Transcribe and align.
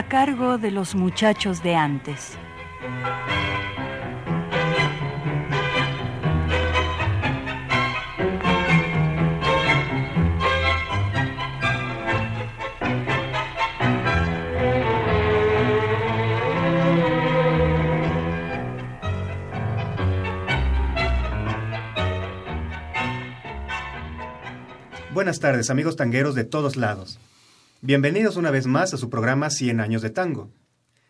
A 0.00 0.08
cargo 0.08 0.56
de 0.56 0.70
los 0.70 0.94
muchachos 0.94 1.62
de 1.62 1.76
antes. 1.76 2.38
Buenas 25.12 25.40
tardes 25.40 25.68
amigos 25.68 25.96
tangueros 25.96 26.34
de 26.34 26.44
todos 26.44 26.76
lados. 26.76 27.20
Bienvenidos 27.82 28.36
una 28.36 28.50
vez 28.50 28.66
más 28.66 28.92
a 28.92 28.98
su 28.98 29.08
programa 29.08 29.48
100 29.48 29.80
años 29.80 30.02
de 30.02 30.10
tango. 30.10 30.50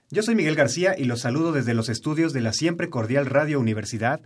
Yo 0.08 0.22
soy 0.22 0.36
Miguel 0.36 0.54
García 0.54 0.94
y 0.96 1.02
los 1.02 1.22
saludo 1.22 1.50
desde 1.50 1.74
los 1.74 1.88
estudios 1.88 2.32
de 2.32 2.42
la 2.42 2.52
siempre 2.52 2.88
cordial 2.88 3.26
Radio 3.26 3.58
Universidad 3.58 4.20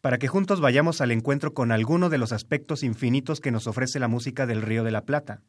para 0.00 0.18
que 0.18 0.26
juntos 0.26 0.60
vayamos 0.60 1.00
al 1.00 1.12
encuentro 1.12 1.54
con 1.54 1.70
alguno 1.70 2.08
de 2.08 2.18
los 2.18 2.32
aspectos 2.32 2.82
infinitos 2.82 3.40
que 3.40 3.52
nos 3.52 3.68
ofrece 3.68 4.00
la 4.00 4.08
música 4.08 4.46
del 4.46 4.62
Río 4.62 4.82
de 4.82 4.90
la 4.90 5.04
Plata. 5.04 5.42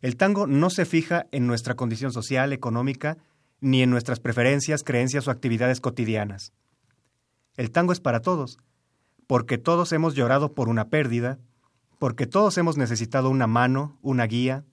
El 0.00 0.16
tango 0.16 0.46
no 0.46 0.70
se 0.70 0.86
fija 0.86 1.26
en 1.32 1.46
nuestra 1.46 1.74
condición 1.74 2.10
social, 2.10 2.54
económica, 2.54 3.18
ni 3.60 3.82
en 3.82 3.90
nuestras 3.90 4.20
preferencias, 4.20 4.84
creencias 4.84 5.28
o 5.28 5.30
actividades 5.30 5.82
cotidianas. 5.82 6.54
El 7.58 7.72
tango 7.72 7.92
es 7.92 8.00
para 8.00 8.20
todos, 8.20 8.56
porque 9.26 9.58
todos 9.58 9.92
hemos 9.92 10.14
llorado 10.14 10.54
por 10.54 10.70
una 10.70 10.88
pérdida, 10.88 11.38
porque 11.98 12.26
todos 12.26 12.56
hemos 12.56 12.78
necesitado 12.78 13.28
una 13.28 13.46
mano, 13.46 13.98
una 14.00 14.24
guía, 14.24 14.64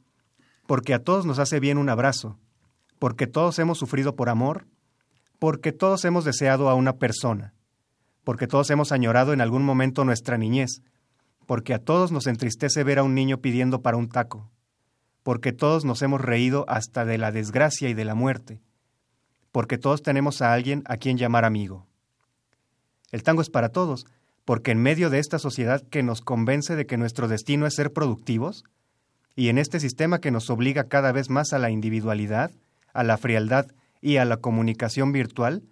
porque 0.72 0.94
a 0.94 1.00
todos 1.00 1.26
nos 1.26 1.38
hace 1.38 1.60
bien 1.60 1.78
un 1.78 1.90
abrazo, 1.90 2.40
porque 2.98 3.28
todos 3.28 3.60
hemos 3.60 3.78
sufrido 3.78 4.16
por 4.16 4.30
amor, 4.30 4.68
porque 5.38 5.74
todos 5.74 6.06
hemos 6.06 6.24
deseado 6.24 6.70
a 6.70 6.76
una 6.76 6.94
persona, 6.94 7.54
porque 8.24 8.48
todos 8.48 8.70
hemos 8.70 8.94
añorado 8.94 9.34
en 9.34 9.42
algún 9.42 9.66
momento 9.66 10.06
nuestra 10.06 10.38
niñez, 10.38 10.82
porque 11.46 11.74
a 11.74 11.80
todos 11.80 12.14
nos 12.14 12.26
entristece 12.26 12.86
ver 12.86 13.00
a 13.00 13.04
un 13.04 13.14
niño 13.14 13.40
pidiendo 13.40 13.82
para 13.82 13.98
un 13.98 14.08
taco, 14.08 14.50
porque 15.24 15.52
todos 15.52 15.84
nos 15.84 16.02
hemos 16.04 16.22
reído 16.22 16.64
hasta 16.70 17.04
de 17.04 17.18
la 17.18 17.34
desgracia 17.34 17.90
y 17.90 17.94
de 17.94 18.06
la 18.06 18.16
muerte, 18.16 18.62
porque 19.52 19.78
todos 19.78 20.02
tenemos 20.02 20.42
a 20.42 20.54
alguien 20.54 20.84
a 20.86 20.96
quien 20.96 21.18
llamar 21.18 21.44
amigo. 21.44 21.86
El 23.12 23.24
tango 23.24 23.42
es 23.42 23.50
para 23.50 23.74
todos, 23.74 24.06
porque 24.46 24.72
en 24.72 24.82
medio 24.82 25.10
de 25.10 25.20
esta 25.20 25.38
sociedad 25.38 25.82
que 25.90 26.02
nos 26.02 26.22
convence 26.22 26.78
de 26.78 26.86
que 26.86 26.96
nuestro 26.96 27.28
destino 27.28 27.68
es 27.68 27.76
ser 27.76 27.92
productivos, 27.92 28.64
y 29.36 29.50
en 29.50 29.58
este 29.58 29.80
sistema 29.80 30.20
que 30.20 30.32
nos 30.32 30.50
obliga 30.50 30.86
cada 30.86 31.12
vez 31.12 31.30
más 31.30 31.54
a 31.54 31.60
la 31.60 31.70
individualidad, 31.70 32.52
a 32.94 33.04
la 33.04 33.18
frialdad 33.18 33.68
y 34.02 34.18
a 34.18 34.26
la 34.26 34.38
comunicación 34.38 35.12
virtual, 35.12 35.64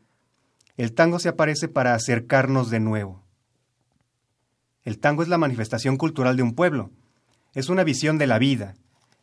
el 0.77 0.93
tango 0.93 1.19
se 1.19 1.29
aparece 1.29 1.67
para 1.67 1.93
acercarnos 1.93 2.69
de 2.69 2.79
nuevo. 2.79 3.23
El 4.83 4.99
tango 4.99 5.23
es 5.23 5.27
la 5.27 5.37
manifestación 5.37 5.97
cultural 5.97 6.37
de 6.37 6.43
un 6.43 6.55
pueblo, 6.55 6.91
es 7.53 7.69
una 7.69 7.83
visión 7.83 8.17
de 8.17 8.27
la 8.27 8.39
vida, 8.39 8.75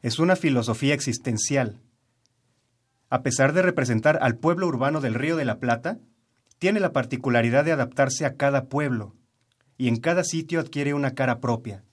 es 0.02 0.18
una 0.18 0.36
filosofía 0.36 0.94
existencial. 0.94 1.80
A 3.08 3.22
pesar 3.22 3.52
de 3.52 3.62
representar 3.62 4.18
al 4.20 4.36
pueblo 4.36 4.66
urbano 4.66 5.00
del 5.00 5.14
Río 5.14 5.36
de 5.36 5.44
la 5.44 5.58
Plata, 5.58 5.98
tiene 6.58 6.80
la 6.80 6.92
particularidad 6.92 7.64
de 7.64 7.72
adaptarse 7.72 8.26
a 8.26 8.34
cada 8.34 8.66
pueblo, 8.66 9.14
y 9.78 9.88
en 9.88 9.96
cada 9.96 10.24
sitio 10.24 10.60
adquiere 10.60 10.94
una 10.94 11.12
cara 11.12 11.40
propia. 11.40 11.84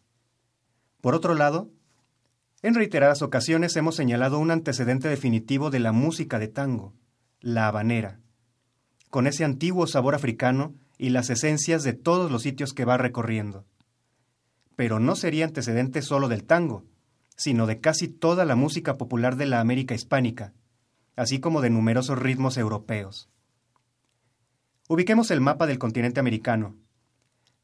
Por 1.01 1.15
otro 1.15 1.35
lado, 1.35 1.69
en 2.63 2.75
reiteradas 2.75 3.21
ocasiones 3.21 3.75
hemos 3.75 3.95
señalado 3.95 4.39
un 4.39 4.49
antecedente 4.49 5.09
definitivo 5.09 5.69
de 5.69 5.81
la 5.81 5.91
música 5.91 6.39
de 6.39 6.47
tango, 6.47 6.93
la 7.41 7.67
habanera, 7.67 8.21
con 9.09 9.27
ese 9.27 9.43
antiguo 9.43 9.85
sabor 9.85 10.15
africano 10.15 10.73
y 10.97 11.09
las 11.09 11.29
esencias 11.29 11.83
de 11.83 11.91
todos 11.91 12.31
los 12.31 12.41
sitios 12.41 12.73
que 12.73 12.85
va 12.85 12.97
recorriendo. 12.97 13.65
Pero 14.77 15.01
no 15.01 15.17
sería 15.17 15.43
antecedente 15.43 16.01
solo 16.01 16.29
del 16.29 16.45
tango, 16.45 16.85
sino 17.35 17.67
de 17.67 17.81
casi 17.81 18.07
toda 18.07 18.45
la 18.45 18.55
música 18.55 18.95
popular 18.95 19.35
de 19.35 19.45
la 19.45 19.59
América 19.59 19.93
hispánica, 19.93 20.53
así 21.17 21.41
como 21.41 21.59
de 21.59 21.69
numerosos 21.69 22.17
ritmos 22.17 22.57
europeos. 22.57 23.29
Ubiquemos 24.87 25.31
el 25.31 25.41
mapa 25.41 25.67
del 25.67 25.79
continente 25.79 26.21
americano. 26.21 26.77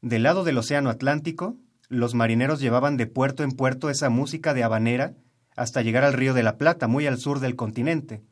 Del 0.02 0.24
lado 0.24 0.44
del 0.44 0.58
Océano 0.58 0.90
Atlántico 0.90 1.56
los 1.90 2.14
marineros 2.14 2.60
llevaban 2.60 2.96
de 2.96 3.08
puerto 3.08 3.42
en 3.42 3.50
puerto 3.50 3.90
esa 3.90 4.08
música 4.08 4.54
de 4.54 4.62
habanera 4.62 5.14
hasta 5.56 5.82
llegar 5.82 6.04
al 6.04 6.12
Río 6.12 6.34
de 6.34 6.44
la 6.44 6.56
Plata, 6.56 6.86
muy 6.86 7.06
al 7.06 7.18
sur 7.18 7.40
del 7.40 7.56
continente. 7.56 8.22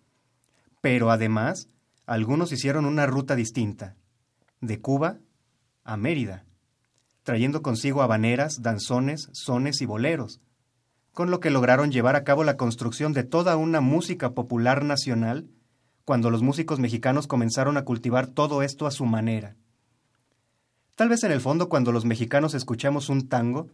Pero 0.81 1.11
además, 1.11 1.69
algunos 2.07 2.53
hicieron 2.53 2.87
una 2.87 3.07
ruta 3.07 3.35
distinta, 3.35 3.97
de 4.61 4.81
Cuba 4.81 5.19
a 5.83 5.97
Mérida, 5.97 6.45
trayendo 7.25 7.61
consigo 7.61 8.01
habaneras, 8.01 8.63
danzones, 8.63 9.29
sones 9.33 9.83
y 9.83 9.87
boleros, 9.87 10.41
con 11.13 11.33
lo 11.33 11.41
que 11.41 11.51
lograron 11.51 11.91
llevar 11.91 12.15
a 12.15 12.23
cabo 12.23 12.45
la 12.45 12.57
construcción 12.57 13.13
de 13.13 13.25
toda 13.25 13.57
una 13.57 13.81
música 13.81 14.35
popular 14.35 14.85
nacional 14.85 15.49
cuando 16.05 16.31
los 16.31 16.43
músicos 16.43 16.79
mexicanos 16.79 17.27
comenzaron 17.27 17.77
a 17.77 17.85
cultivar 17.85 18.29
todo 18.29 18.63
esto 18.63 18.87
a 18.87 18.93
su 18.93 19.05
manera. 19.05 19.57
Tal 20.99 21.09
vez 21.09 21.23
en 21.23 21.31
el 21.31 21.41
fondo 21.41 21.69
cuando 21.69 21.93
los 21.93 22.05
mexicanos 22.05 22.55
escuchamos 22.55 23.09
un 23.09 23.29
tango, 23.29 23.69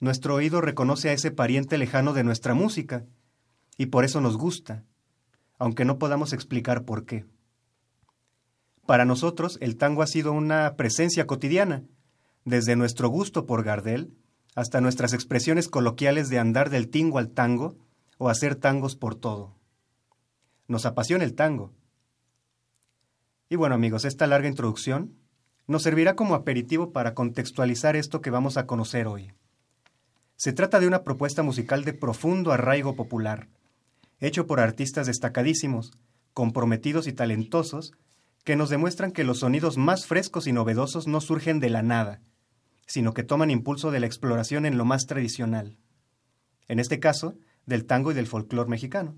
nuestro 0.00 0.36
oído 0.36 0.62
reconoce 0.62 1.10
a 1.10 1.12
ese 1.12 1.30
pariente 1.30 1.76
lejano 1.76 2.14
de 2.14 2.24
nuestra 2.24 2.54
música, 2.54 3.04
y 3.76 3.86
por 3.86 4.06
eso 4.06 4.22
nos 4.22 4.38
gusta, 4.38 4.82
aunque 5.58 5.84
no 5.84 5.98
podamos 5.98 6.32
explicar 6.32 6.86
por 6.86 7.04
qué. 7.04 7.26
Para 8.86 9.04
nosotros 9.04 9.58
el 9.60 9.76
tango 9.76 10.00
ha 10.00 10.06
sido 10.06 10.32
una 10.32 10.76
presencia 10.76 11.26
cotidiana, 11.26 11.82
desde 12.46 12.74
nuestro 12.74 13.10
gusto 13.10 13.44
por 13.44 13.62
Gardel 13.62 14.14
hasta 14.54 14.80
nuestras 14.80 15.12
expresiones 15.12 15.68
coloquiales 15.68 16.30
de 16.30 16.38
andar 16.38 16.70
del 16.70 16.88
tingo 16.88 17.18
al 17.18 17.32
tango 17.32 17.76
o 18.16 18.30
hacer 18.30 18.54
tangos 18.54 18.96
por 18.96 19.14
todo. 19.14 19.54
Nos 20.68 20.86
apasiona 20.86 21.24
el 21.24 21.34
tango. 21.34 21.74
Y 23.50 23.56
bueno 23.56 23.74
amigos, 23.74 24.06
esta 24.06 24.26
larga 24.26 24.48
introducción 24.48 25.25
nos 25.66 25.82
servirá 25.82 26.14
como 26.14 26.34
aperitivo 26.34 26.92
para 26.92 27.14
contextualizar 27.14 27.96
esto 27.96 28.20
que 28.20 28.30
vamos 28.30 28.56
a 28.56 28.66
conocer 28.66 29.06
hoy. 29.06 29.32
Se 30.36 30.52
trata 30.52 30.80
de 30.80 30.86
una 30.86 31.02
propuesta 31.02 31.42
musical 31.42 31.84
de 31.84 31.94
profundo 31.94 32.52
arraigo 32.52 32.94
popular, 32.94 33.48
hecho 34.20 34.46
por 34.46 34.60
artistas 34.60 35.06
destacadísimos, 35.06 35.92
comprometidos 36.34 37.06
y 37.06 37.12
talentosos, 37.12 37.92
que 38.44 38.54
nos 38.54 38.70
demuestran 38.70 39.10
que 39.10 39.24
los 39.24 39.40
sonidos 39.40 39.76
más 39.76 40.06
frescos 40.06 40.46
y 40.46 40.52
novedosos 40.52 41.06
no 41.08 41.20
surgen 41.20 41.58
de 41.58 41.70
la 41.70 41.82
nada, 41.82 42.20
sino 42.86 43.12
que 43.12 43.24
toman 43.24 43.50
impulso 43.50 43.90
de 43.90 43.98
la 43.98 44.06
exploración 44.06 44.66
en 44.66 44.78
lo 44.78 44.84
más 44.84 45.06
tradicional. 45.06 45.78
En 46.68 46.78
este 46.78 47.00
caso, 47.00 47.34
del 47.64 47.86
tango 47.86 48.12
y 48.12 48.14
del 48.14 48.28
folclore 48.28 48.70
mexicano. 48.70 49.16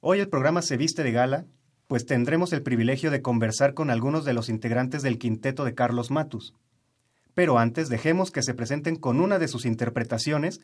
Hoy 0.00 0.20
el 0.20 0.28
programa 0.28 0.60
se 0.60 0.76
viste 0.76 1.02
de 1.02 1.12
gala 1.12 1.46
pues 1.86 2.06
tendremos 2.06 2.52
el 2.52 2.62
privilegio 2.62 3.10
de 3.10 3.22
conversar 3.22 3.74
con 3.74 3.90
algunos 3.90 4.24
de 4.24 4.32
los 4.32 4.48
integrantes 4.48 5.02
del 5.02 5.18
quinteto 5.18 5.64
de 5.64 5.74
Carlos 5.74 6.10
Matus. 6.10 6.54
Pero 7.34 7.58
antes 7.58 7.88
dejemos 7.88 8.30
que 8.30 8.42
se 8.42 8.54
presenten 8.54 8.96
con 8.96 9.20
una 9.20 9.38
de 9.38 9.48
sus 9.48 9.66
interpretaciones, 9.66 10.60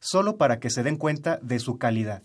solo 0.00 0.36
para 0.36 0.58
que 0.58 0.70
se 0.70 0.82
den 0.82 0.96
cuenta 0.96 1.38
de 1.42 1.58
su 1.58 1.78
calidad. 1.78 2.22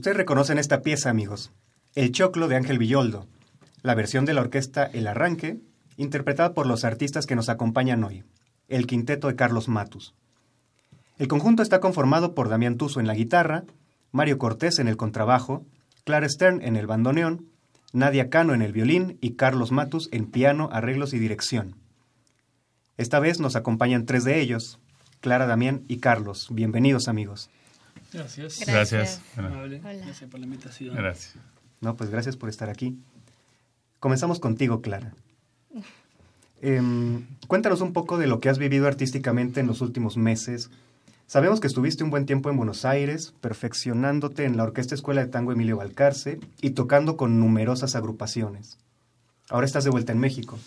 Ustedes 0.00 0.16
reconocen 0.16 0.56
esta 0.56 0.80
pieza, 0.80 1.10
amigos. 1.10 1.52
El 1.94 2.10
Choclo 2.10 2.48
de 2.48 2.56
Ángel 2.56 2.78
Villoldo, 2.78 3.26
la 3.82 3.94
versión 3.94 4.24
de 4.24 4.32
la 4.32 4.40
orquesta 4.40 4.86
El 4.86 5.06
Arranque, 5.06 5.60
interpretada 5.98 6.54
por 6.54 6.66
los 6.66 6.86
artistas 6.86 7.26
que 7.26 7.36
nos 7.36 7.50
acompañan 7.50 8.02
hoy, 8.02 8.24
el 8.68 8.86
quinteto 8.86 9.28
de 9.28 9.36
Carlos 9.36 9.68
Matus. 9.68 10.14
El 11.18 11.28
conjunto 11.28 11.62
está 11.62 11.80
conformado 11.80 12.34
por 12.34 12.48
Damián 12.48 12.78
Tuso 12.78 12.98
en 12.98 13.06
la 13.06 13.14
guitarra, 13.14 13.64
Mario 14.10 14.38
Cortés 14.38 14.78
en 14.78 14.88
el 14.88 14.96
contrabajo, 14.96 15.66
Clara 16.04 16.30
Stern 16.30 16.62
en 16.62 16.76
el 16.76 16.86
bandoneón, 16.86 17.50
Nadia 17.92 18.30
Cano 18.30 18.54
en 18.54 18.62
el 18.62 18.72
violín 18.72 19.18
y 19.20 19.32
Carlos 19.32 19.70
Matus 19.70 20.08
en 20.12 20.30
piano, 20.30 20.70
arreglos 20.72 21.12
y 21.12 21.18
dirección. 21.18 21.76
Esta 22.96 23.20
vez 23.20 23.38
nos 23.38 23.54
acompañan 23.54 24.06
tres 24.06 24.24
de 24.24 24.40
ellos, 24.40 24.78
Clara, 25.20 25.46
Damián 25.46 25.84
y 25.88 25.98
Carlos. 25.98 26.48
Bienvenidos 26.50 27.06
amigos. 27.06 27.50
Gracias. 28.12 28.60
Gracias. 28.66 29.20
Amable. 29.36 29.80
Gracias 29.80 30.30
por 30.30 30.40
la 30.40 30.46
invitación. 30.46 30.96
Gracias. 30.96 31.34
No, 31.80 31.96
pues 31.96 32.10
gracias 32.10 32.36
por 32.36 32.48
estar 32.48 32.68
aquí. 32.68 32.98
Comenzamos 33.98 34.40
contigo, 34.40 34.80
Clara. 34.80 35.14
Em, 36.62 37.26
cuéntanos 37.46 37.80
un 37.80 37.92
poco 37.92 38.18
de 38.18 38.26
lo 38.26 38.40
que 38.40 38.48
has 38.48 38.58
vivido 38.58 38.86
artísticamente 38.86 39.60
en 39.60 39.66
los 39.66 39.80
últimos 39.80 40.16
meses. 40.16 40.70
Sabemos 41.26 41.60
que 41.60 41.68
estuviste 41.68 42.02
un 42.02 42.10
buen 42.10 42.26
tiempo 42.26 42.50
en 42.50 42.56
Buenos 42.56 42.84
Aires, 42.84 43.32
perfeccionándote 43.40 44.44
en 44.44 44.56
la 44.56 44.64
Orquesta 44.64 44.94
Escuela 44.94 45.24
de 45.24 45.30
Tango 45.30 45.52
Emilio 45.52 45.76
Balcarce 45.76 46.40
y 46.60 46.70
tocando 46.70 47.16
con 47.16 47.38
numerosas 47.38 47.94
agrupaciones. 47.94 48.78
Ahora 49.48 49.66
estás 49.66 49.84
de 49.84 49.90
vuelta 49.90 50.12
en 50.12 50.18
México. 50.18 50.58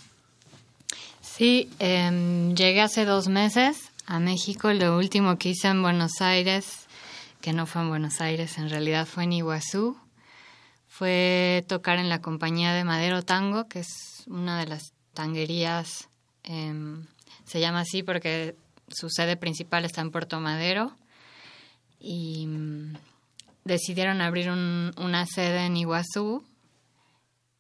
Sí, 1.21 1.69
em, 1.79 2.55
llegué 2.55 2.81
hace 2.81 3.05
dos 3.05 3.27
meses 3.27 3.91
a 4.05 4.19
México. 4.19 4.71
Lo 4.71 4.97
último 4.97 5.37
que 5.37 5.49
hice 5.49 5.67
en 5.67 5.81
Buenos 5.81 6.21
Aires, 6.21 6.82
que 7.43 7.51
no 7.51 7.65
fue 7.65 7.81
en 7.81 7.89
Buenos 7.89 8.21
Aires, 8.21 8.57
en 8.57 8.69
realidad 8.69 9.05
fue 9.05 9.25
en 9.25 9.33
Iguazú, 9.33 9.97
fue 10.87 11.65
tocar 11.67 11.99
en 11.99 12.07
la 12.07 12.21
compañía 12.21 12.71
de 12.71 12.85
Madero 12.85 13.21
Tango, 13.21 13.67
que 13.67 13.79
es 13.81 14.23
una 14.27 14.57
de 14.59 14.67
las 14.67 14.93
tanguerías, 15.13 16.07
em, 16.43 17.05
se 17.45 17.59
llama 17.59 17.81
así 17.81 18.01
porque 18.01 18.55
su 18.87 19.09
sede 19.09 19.35
principal 19.35 19.83
está 19.83 19.99
en 19.99 20.11
Puerto 20.11 20.39
Madero. 20.39 20.95
Y 21.99 22.47
mm, 22.47 22.93
decidieron 23.65 24.21
abrir 24.21 24.49
un- 24.49 24.93
una 24.97 25.25
sede 25.25 25.65
en 25.65 25.75
Iguazú. 25.75 26.45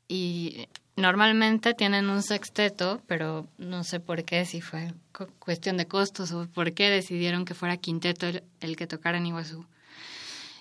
Y 0.07 0.67
normalmente 0.95 1.73
tienen 1.73 2.09
un 2.09 2.21
sexteto, 2.23 3.01
pero 3.07 3.47
no 3.57 3.83
sé 3.83 3.99
por 3.99 4.23
qué, 4.23 4.45
si 4.45 4.61
fue 4.61 4.93
cu- 5.17 5.27
cuestión 5.39 5.75
de 5.77 5.87
costos 5.87 6.31
o 6.31 6.45
por 6.47 6.73
qué 6.73 6.89
decidieron 6.89 7.45
que 7.45 7.53
fuera 7.55 7.77
quinteto 7.77 8.27
el, 8.27 8.43
el 8.61 8.75
que 8.75 8.87
tocara 8.87 9.17
en 9.17 9.25
Iguazú. 9.27 9.65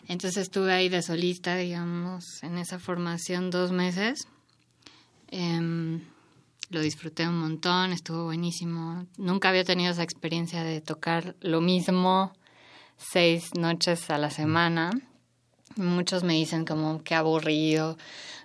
Entonces 0.09 0.42
estuve 0.42 0.73
ahí 0.73 0.88
de 0.88 1.02
solista, 1.02 1.56
digamos, 1.56 2.42
en 2.42 2.59
esa 2.59 2.78
formación 2.78 3.50
dos 3.50 3.73
meses. 3.73 4.26
Em, 5.28 6.00
lo 6.71 6.80
disfruté 6.80 7.28
un 7.28 7.38
montón, 7.38 7.92
estuvo 7.92 8.25
buenísimo. 8.25 9.06
Nunca 9.16 9.50
había 9.50 9.64
tenido 9.64 9.92
esa 9.92 10.02
experiencia 10.02 10.64
de 10.64 10.80
tocar 10.80 11.37
lo 11.40 11.61
mismo 11.61 12.32
seis 12.97 13.54
noches 13.54 14.09
a 14.11 14.18
la 14.18 14.30
semana. 14.30 14.90
Muchos 15.76 16.25
me 16.25 16.35
dicen 16.35 16.64
como 16.64 17.02
qué 17.02 17.14
aburrido, 17.14 17.97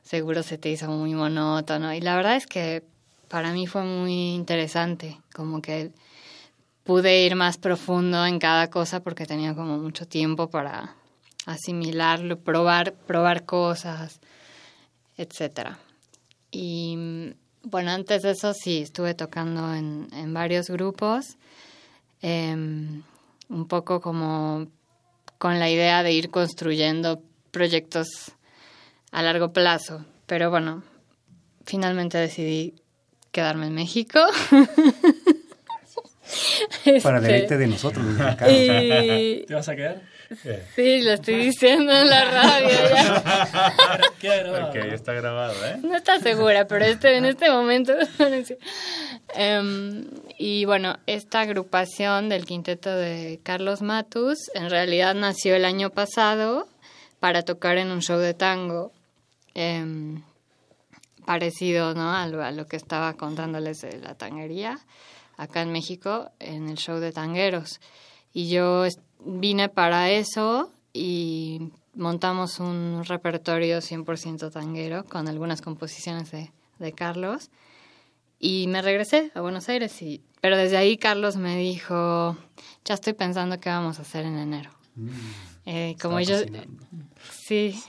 seguro 0.04 0.44
se 0.44 0.58
te 0.58 0.70
hizo 0.70 0.90
muy 0.90 1.14
monótono. 1.14 1.94
Y 1.94 2.02
la 2.02 2.16
verdad 2.16 2.36
es 2.36 2.48
que 2.48 2.84
para 3.28 3.52
mí 3.54 3.66
fue 3.66 3.84
muy 3.84 4.34
interesante, 4.34 5.20
como 5.34 5.62
que 5.62 5.92
pude 6.84 7.26
ir 7.26 7.36
más 7.36 7.58
profundo 7.58 8.26
en 8.26 8.40
cada 8.40 8.70
cosa 8.70 9.02
porque 9.02 9.26
tenía 9.26 9.56
como 9.56 9.78
mucho 9.78 10.08
tiempo 10.08 10.50
para 10.50 10.97
asimilarlo, 11.48 12.40
probar, 12.40 12.94
probar 12.94 13.46
cosas, 13.46 14.20
etcétera. 15.18 15.80
Y 16.52 17.34
bueno, 17.64 17.92
antes 17.92 18.22
de 18.22 18.32
eso 18.32 18.54
sí, 18.54 18.82
estuve 18.82 19.14
tocando 19.14 19.74
en, 19.74 20.10
en 20.14 20.34
varios 20.34 20.70
grupos, 20.70 21.38
em, 22.22 23.02
un 23.50 23.68
poco 23.68 24.02
como 24.02 24.68
con 25.38 25.60
la 25.60 25.70
idea 25.70 26.04
de 26.04 26.12
ir 26.12 26.30
construyendo 26.30 27.22
proyectos 27.52 28.08
a 29.12 29.22
largo 29.22 29.54
plazo. 29.54 30.06
Pero 30.26 30.50
bueno, 30.50 30.84
finalmente 31.66 32.18
decidí 32.18 32.76
quedarme 33.32 33.68
en 33.68 33.74
México. 33.74 34.20
Para 37.04 37.20
Este, 37.20 37.22
deleite 37.22 37.58
de 37.58 37.68
nosotros, 37.68 38.06
los 38.06 38.16
mexicanos. 38.16 38.54
y 38.54 39.46
¿Te 39.48 39.54
vas 39.54 39.70
a 39.70 39.76
quedar? 39.76 40.17
Sí, 40.76 41.02
lo 41.02 41.12
estoy 41.14 41.36
diciendo 41.36 41.92
en 41.92 42.10
la 42.10 42.26
radio 42.26 42.70
ya. 42.70 43.24
Grabado. 44.22 44.70
Ok, 44.70 44.76
está 44.94 45.14
grabado, 45.14 45.54
¿eh? 45.66 45.78
No 45.84 45.96
está 45.96 46.20
segura, 46.20 46.68
pero 46.68 46.86
este, 46.86 47.18
en 47.18 47.26
este 47.26 47.50
momento. 47.50 47.94
Em, 49.36 50.06
y 50.38 50.64
bueno, 50.66 50.98
esta 51.06 51.42
agrupación 51.42 52.30
del 52.30 52.46
quinteto 52.46 52.90
de 52.90 53.42
Carlos 53.44 53.82
Matus 53.82 54.38
en 54.54 54.70
realidad 54.70 55.16
nació 55.16 55.56
el 55.56 55.66
año 55.66 55.90
pasado 55.90 56.68
para 57.20 57.44
tocar 57.44 57.78
en 57.78 57.92
un 57.92 58.02
show 58.02 58.20
de 58.20 58.34
tango. 58.34 58.94
em, 59.54 60.22
parecido 61.28 61.94
¿no? 61.94 62.16
a, 62.16 62.26
lo, 62.26 62.42
a 62.42 62.52
lo 62.52 62.68
que 62.68 62.78
estaba 62.78 63.14
contándoles 63.18 63.82
de 63.82 63.98
la 63.98 64.16
tanguería 64.16 64.80
acá 65.36 65.62
en 65.62 65.74
México, 65.74 66.32
en 66.40 66.70
el 66.70 66.78
show 66.78 67.00
de 67.00 67.12
tangueros. 67.12 67.82
Y 68.34 68.50
yo 68.50 68.86
vine 69.26 69.70
para 69.70 70.10
eso 70.12 70.72
y 70.94 71.72
montamos 71.94 72.60
un 72.60 73.04
repertorio 73.06 73.80
100% 73.80 74.52
tanguero 74.52 75.04
con 75.06 75.28
algunas 75.28 75.62
composiciones 75.62 76.32
de, 76.32 76.52
de 76.80 76.92
Carlos. 76.94 77.50
Y 78.40 78.68
me 78.68 78.82
regresé 78.82 79.32
a 79.34 79.42
Buenos 79.42 79.68
Aires, 79.68 80.00
y, 80.02 80.22
pero 80.42 80.58
desde 80.58 80.78
ahí 80.78 80.98
Carlos 80.98 81.38
me 81.38 81.58
dijo, 81.58 82.38
ya 82.86 82.94
estoy 82.94 83.14
pensando 83.14 83.60
qué 83.60 83.70
vamos 83.70 83.98
a 84.00 84.04
hacer 84.04 84.26
en 84.26 84.38
enero. 84.38 84.70
Eh, 85.66 85.96
como 86.02 86.20
yo, 86.20 86.38
cocinando. 86.38 86.84
sí, 87.32 87.80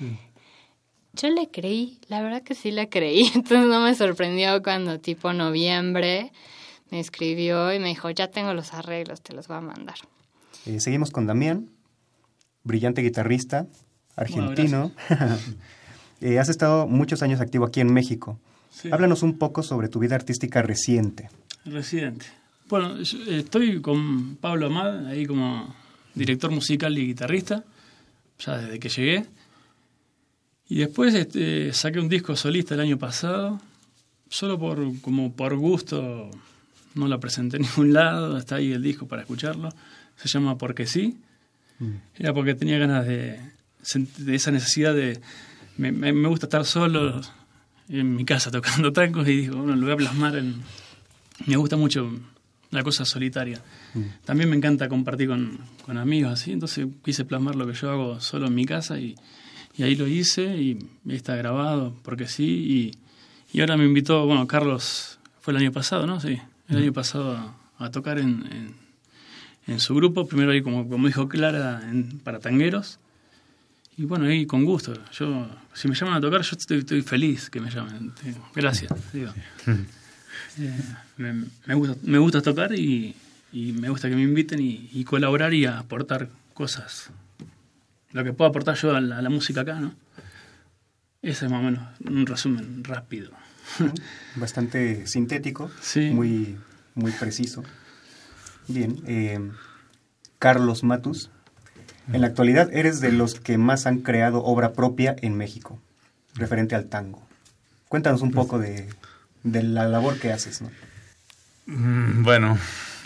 yo 1.13 1.31
le 1.31 1.49
creí, 1.49 1.99
la 2.09 2.23
verdad 2.23 2.43
que 2.43 2.55
sí 2.55 2.71
le 2.71 2.89
creí, 2.89 3.27
entonces 3.35 3.67
no 3.67 3.81
me 3.81 3.95
sorprendió 3.95 4.63
cuando 4.63 4.99
tipo 4.99 5.33
noviembre 5.33 6.33
me 6.91 7.01
escribió 7.01 7.73
y 7.73 7.79
me 7.79 7.89
dijo, 7.89 8.09
ya 8.11 8.29
tengo 8.29 8.55
los 8.55 8.73
arreglos, 8.73 9.21
te 9.21 9.35
los 9.35 9.49
voy 9.49 9.59
a 9.59 9.61
mandar. 9.61 9.97
Eh, 10.69 10.81
seguimos 10.81 11.11
con 11.11 11.27
Damián, 11.27 11.71
brillante 12.63 13.01
guitarrista, 13.03 13.67
argentino. 14.17 14.93
Eh, 16.21 16.41
has 16.41 16.49
estado 16.49 16.89
muchos 16.89 17.23
años 17.23 17.41
activo 17.41 17.65
aquí 17.65 17.81
en 17.81 17.93
México. 17.95 18.41
Sí. 18.71 18.89
Háblanos 18.91 19.23
un 19.23 19.39
poco 19.39 19.63
sobre 19.63 19.89
tu 19.89 20.01
vida 20.01 20.17
artística 20.17 20.63
reciente. 20.63 21.31
Residente. 21.65 22.27
Bueno, 22.69 22.97
eh, 22.99 23.05
estoy 23.29 23.81
con 23.81 24.35
Pablo 24.35 24.67
Amad, 24.67 25.07
ahí 25.07 25.27
como 25.27 25.73
director 26.17 26.51
musical 26.51 26.99
y 26.99 27.07
guitarrista, 27.07 27.63
ya 28.41 28.59
desde 28.59 28.81
que 28.81 28.89
llegué. 28.89 29.27
Y 30.69 30.79
después 30.79 31.15
este, 31.15 31.73
saqué 31.73 32.01
un 32.01 32.09
disco 32.09 32.35
solista 32.35 32.75
el 32.75 32.81
año 32.81 32.99
pasado, 32.99 33.61
solo 34.29 34.59
por, 34.59 35.01
como 35.03 35.33
por 35.35 35.55
gusto, 35.55 36.33
no 36.97 37.07
lo 37.07 37.21
presenté 37.21 37.59
en 37.59 37.63
ningún 37.63 37.93
lado, 37.93 38.37
está 38.37 38.57
ahí 38.57 38.73
el 38.73 38.83
disco 38.83 39.07
para 39.07 39.23
escucharlo. 39.23 39.69
Se 40.19 40.29
llama 40.29 40.59
Porque 40.59 40.87
sí. 40.87 41.17
Era 42.17 42.35
porque 42.35 42.55
tenía 42.55 42.77
ganas 42.79 43.07
de, 43.07 43.39
de 44.19 44.35
esa 44.35 44.51
necesidad 44.51 44.95
de... 44.95 45.21
Me, 45.77 45.93
me- 45.93 46.13
gusta 46.29 46.47
estar 46.47 46.65
solo 46.65 47.21
en 47.89 48.17
mi 48.17 48.25
casa 48.25 48.51
tocando 48.51 48.93
tangos 48.93 49.27
y 49.29 49.37
digo, 49.43 49.57
bueno, 49.59 49.77
lo 49.77 49.85
voy 49.85 49.93
a 49.93 49.97
plasmar 49.97 50.37
en... 50.37 50.57
Me 51.47 51.57
gusta 51.57 51.77
mucho 51.77 52.11
la 52.71 52.83
cosa 52.83 53.05
solitaria. 53.05 53.63
También 54.25 54.51
me 54.51 54.57
encanta 54.57 54.89
compartir 54.89 55.29
con, 55.29 55.59
con 55.87 55.97
amigos 55.99 56.33
así, 56.33 56.51
entonces 56.53 56.87
quise 57.05 57.25
plasmar 57.25 57.55
lo 57.55 57.67
que 57.67 57.73
yo 57.75 57.91
hago 57.91 58.21
solo 58.21 58.49
en 58.49 58.55
mi 58.57 58.67
casa 58.67 58.99
y, 58.99 59.15
y 59.77 59.85
ahí 59.85 59.95
lo 59.95 60.09
hice 60.09 60.57
y 60.61 60.79
está 61.09 61.37
grabado, 61.37 61.95
porque 62.03 62.27
sí. 62.27 62.93
Y, 63.53 63.57
y 63.57 63.61
ahora 63.61 63.77
me 63.77 63.85
invitó, 63.85 64.27
bueno, 64.27 64.47
Carlos, 64.49 65.19
fue 65.41 65.53
el 65.53 65.59
año 65.59 65.71
pasado, 65.73 66.07
¿no? 66.09 66.21
Sí, 66.21 66.39
el 66.69 66.77
año 66.79 66.93
pasado 66.93 67.37
a, 67.79 67.85
a 67.87 67.91
tocar 67.93 68.19
en, 68.19 68.45
en, 68.53 68.75
en 69.69 69.79
su 69.81 69.95
grupo, 69.95 70.27
primero 70.27 70.51
ahí 70.51 70.63
como, 70.63 70.89
como 70.89 71.07
dijo 71.07 71.29
Clara, 71.29 71.81
en, 71.89 72.19
para 72.19 72.41
tangueros. 72.41 72.99
Y 73.97 74.05
bueno, 74.05 74.27
ahí 74.27 74.47
con 74.47 74.65
gusto. 74.65 74.95
Yo, 75.13 75.49
si 75.75 75.89
me 75.89 75.95
llaman 75.95 76.15
a 76.15 76.21
tocar, 76.21 76.41
yo 76.43 76.57
estoy, 76.57 76.79
estoy 76.79 77.03
feliz 77.03 77.51
que 77.51 77.61
me 77.61 77.71
llamen. 77.71 78.13
Gracias. 78.55 78.93
Digo. 79.13 79.33
Eh, 80.61 80.75
me, 81.19 81.45
me 81.67 81.75
gusta, 81.75 81.97
me 82.03 82.19
gusta 82.19 82.43
tocar 82.43 82.73
y, 82.75 83.15
y 83.53 83.73
me 83.73 83.89
gusta 83.91 84.09
que 84.09 84.17
me 84.17 84.23
inviten 84.23 84.61
y, 84.61 84.89
y 84.93 85.05
colaborar 85.05 85.55
y 85.55 85.67
aportar 85.67 86.29
cosas. 86.55 87.11
Lo 88.13 88.25
que 88.25 88.33
puedo 88.33 88.49
aportar 88.51 88.77
yo 88.77 88.95
a 88.97 89.01
la, 89.01 89.19
a 89.19 89.23
la 89.23 89.31
música 89.31 89.61
acá, 89.61 89.79
¿no? 89.79 89.95
Ese 91.23 91.45
es 91.47 91.51
más 91.51 91.61
o 91.61 91.63
menos 91.65 91.83
un 92.05 92.27
resumen 92.27 92.83
rápido. 92.85 93.31
Bastante 94.37 95.07
sintético, 95.07 95.71
Sí. 95.81 96.11
muy, 96.11 96.57
muy 96.95 97.13
preciso. 97.13 97.63
Bien. 98.69 99.03
eh, 99.07 99.41
Carlos 100.39 100.85
Matus, 100.85 101.31
En 102.13 102.21
la 102.23 102.29
actualidad 102.29 102.73
eres 102.73 103.01
de 103.01 103.13
los 103.13 103.35
que 103.41 103.59
más 103.59 103.87
han 103.87 103.99
creado 103.99 104.43
obra 104.45 104.73
propia 104.73 105.15
en 105.21 105.37
México, 105.37 105.79
referente 106.35 106.75
al 106.75 106.87
tango. 106.87 107.23
Cuéntanos 107.89 108.23
un 108.23 108.31
poco 108.31 108.59
de, 108.59 108.89
de 109.43 109.63
la 109.63 109.87
labor 109.89 110.19
que 110.19 110.33
haces, 110.33 110.63
¿no? 110.63 110.71
Mm, 111.67 112.23
Bueno, 112.23 112.59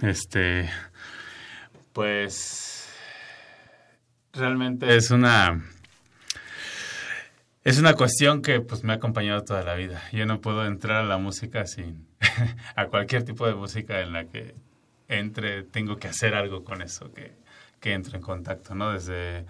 este, 0.02 0.68
pues 1.92 2.88
realmente 4.32 4.96
es 4.96 5.10
una 5.10 5.62
es 7.64 7.78
una 7.78 7.94
cuestión 7.94 8.42
que 8.42 8.60
pues 8.60 8.82
me 8.84 8.92
ha 8.92 8.96
acompañado 8.96 9.42
toda 9.44 9.62
la 9.62 9.74
vida. 9.74 10.02
Yo 10.12 10.26
no 10.26 10.40
puedo 10.40 10.66
entrar 10.66 10.98
a 11.04 11.06
la 11.08 11.18
música 11.18 11.66
sin 11.66 12.06
a 12.76 12.86
cualquier 12.86 13.24
tipo 13.24 13.46
de 13.46 13.54
música 13.54 14.00
en 14.00 14.12
la 14.12 14.24
que 14.26 14.54
entre 15.18 15.62
tengo 15.64 15.96
que 15.96 16.08
hacer 16.08 16.34
algo 16.34 16.64
con 16.64 16.82
eso 16.82 17.12
que 17.12 17.42
que 17.82 17.92
entre 17.92 18.16
en 18.16 18.22
contacto, 18.22 18.74
¿no? 18.74 18.92
Desde 18.92 19.44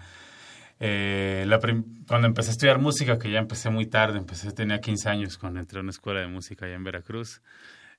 eh, 0.79 1.45
cuando 2.07 2.27
empecé 2.27 2.49
a 2.49 2.51
estudiar 2.53 2.79
música, 2.79 3.17
que 3.19 3.31
ya 3.31 3.39
empecé 3.39 3.69
muy 3.69 3.85
tarde, 3.85 4.17
empecé, 4.17 4.51
tenía 4.51 4.81
15 4.81 5.07
años 5.07 5.37
cuando 5.37 5.61
entré 5.61 5.77
a 5.79 5.83
una 5.83 5.91
escuela 5.91 6.19
de 6.19 6.27
música 6.27 6.65
allá 6.65 6.75
en 6.75 6.83
Veracruz, 6.83 7.41